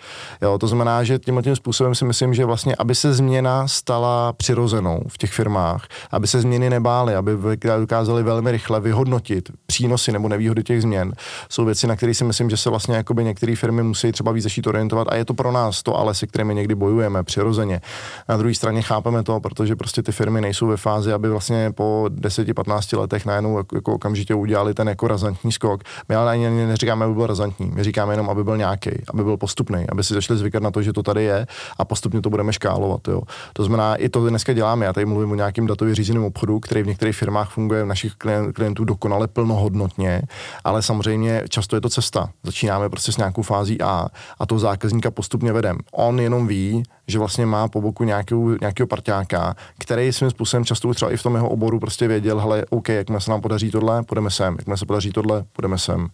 [0.43, 4.33] Jo, to znamená, že tímhle tím způsobem si myslím, že vlastně, aby se změna stala
[4.33, 7.33] přirozenou v těch firmách, aby se změny nebály, aby
[7.79, 11.13] dokázali velmi rychle vyhodnotit přínosy nebo nevýhody těch změn,
[11.49, 14.67] jsou věci, na které si myslím, že se vlastně některé firmy musí třeba víc začít
[14.67, 17.81] orientovat a je to pro nás to ale se kterými někdy bojujeme přirozeně.
[18.29, 22.05] Na druhé straně chápeme to, protože prostě ty firmy nejsou ve fázi, aby vlastně po
[22.09, 25.83] 10-15 letech najednou jako, jako okamžitě udělali ten jako razantní skok.
[26.09, 29.37] My ale ani neříkáme, aby byl razantní, my říkáme jenom, aby byl nějaký, aby byl
[29.37, 31.47] postupný, aby si začali zvykat na to, že to tady je
[31.79, 33.09] a postupně to budeme škálovat.
[33.09, 33.23] Jo.
[33.53, 34.87] To znamená, i to dneska děláme.
[34.87, 38.13] Já tady mluvím o nějakým datově řízeném obchodu, který v některých firmách funguje v našich
[38.55, 40.23] klientů dokonale plnohodnotně,
[40.65, 42.31] ale samozřejmě často je to cesta.
[42.43, 47.19] Začínáme prostě s nějakou fází A a to zákazníka postupně vedem on jenom ví, že
[47.19, 51.35] vlastně má po boku nějakou, nějakého parťáka, který svým způsobem často třeba i v tom
[51.35, 54.87] jeho oboru prostě věděl, hele, OK, jak se nám podaří tohle, půjdeme sem, jak se
[54.87, 56.09] podaří tohle, půjdeme sem.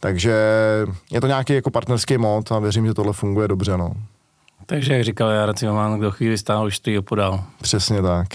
[0.00, 0.34] Takže
[1.10, 3.92] je to nějaký jako partnerský mod a věřím, že tohle funguje dobře, no.
[4.66, 7.44] Takže jak říkal Jarec Jovan, kdo chvíli stál, už to podal.
[7.62, 8.28] Přesně tak.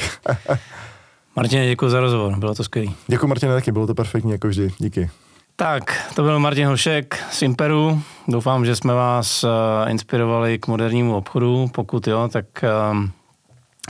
[1.36, 2.91] Martin, děkuji za rozhovor, bylo to skvělé.
[3.08, 5.10] Děkuji Martine taky, bylo to perfektní jako vždy, díky.
[5.56, 8.01] Tak, to byl Martin Hošek z Imperu.
[8.28, 9.49] Doufám, že jsme vás uh,
[9.91, 11.68] inspirovali k modernímu obchodu.
[11.74, 12.45] Pokud jo, tak
[12.91, 13.12] um,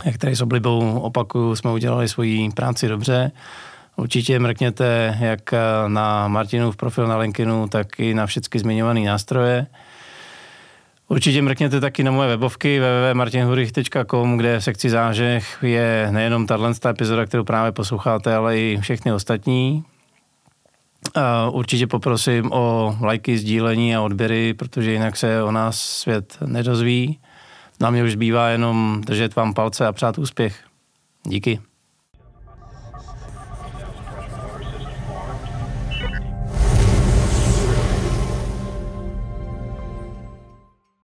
[0.05, 3.31] jak tady s oblibou opakuju, jsme udělali svoji práci dobře.
[3.95, 5.53] Určitě mrkněte jak
[5.87, 9.67] na Martinův profil na LinkedInu, tak i na všechny zmiňované nástroje.
[11.07, 17.25] Určitě mrkněte taky na moje webovky www.martinhurich.com, kde v sekci zážeh je nejenom tato epizoda,
[17.25, 19.83] kterou právě posloucháte, ale i všechny ostatní.
[21.51, 27.19] Určitě poprosím o lajky, sdílení a odběry, protože jinak se o nás svět nedozví.
[27.79, 30.63] Na mě už zbývá jenom držet vám palce a přát úspěch.
[31.23, 31.59] Díky.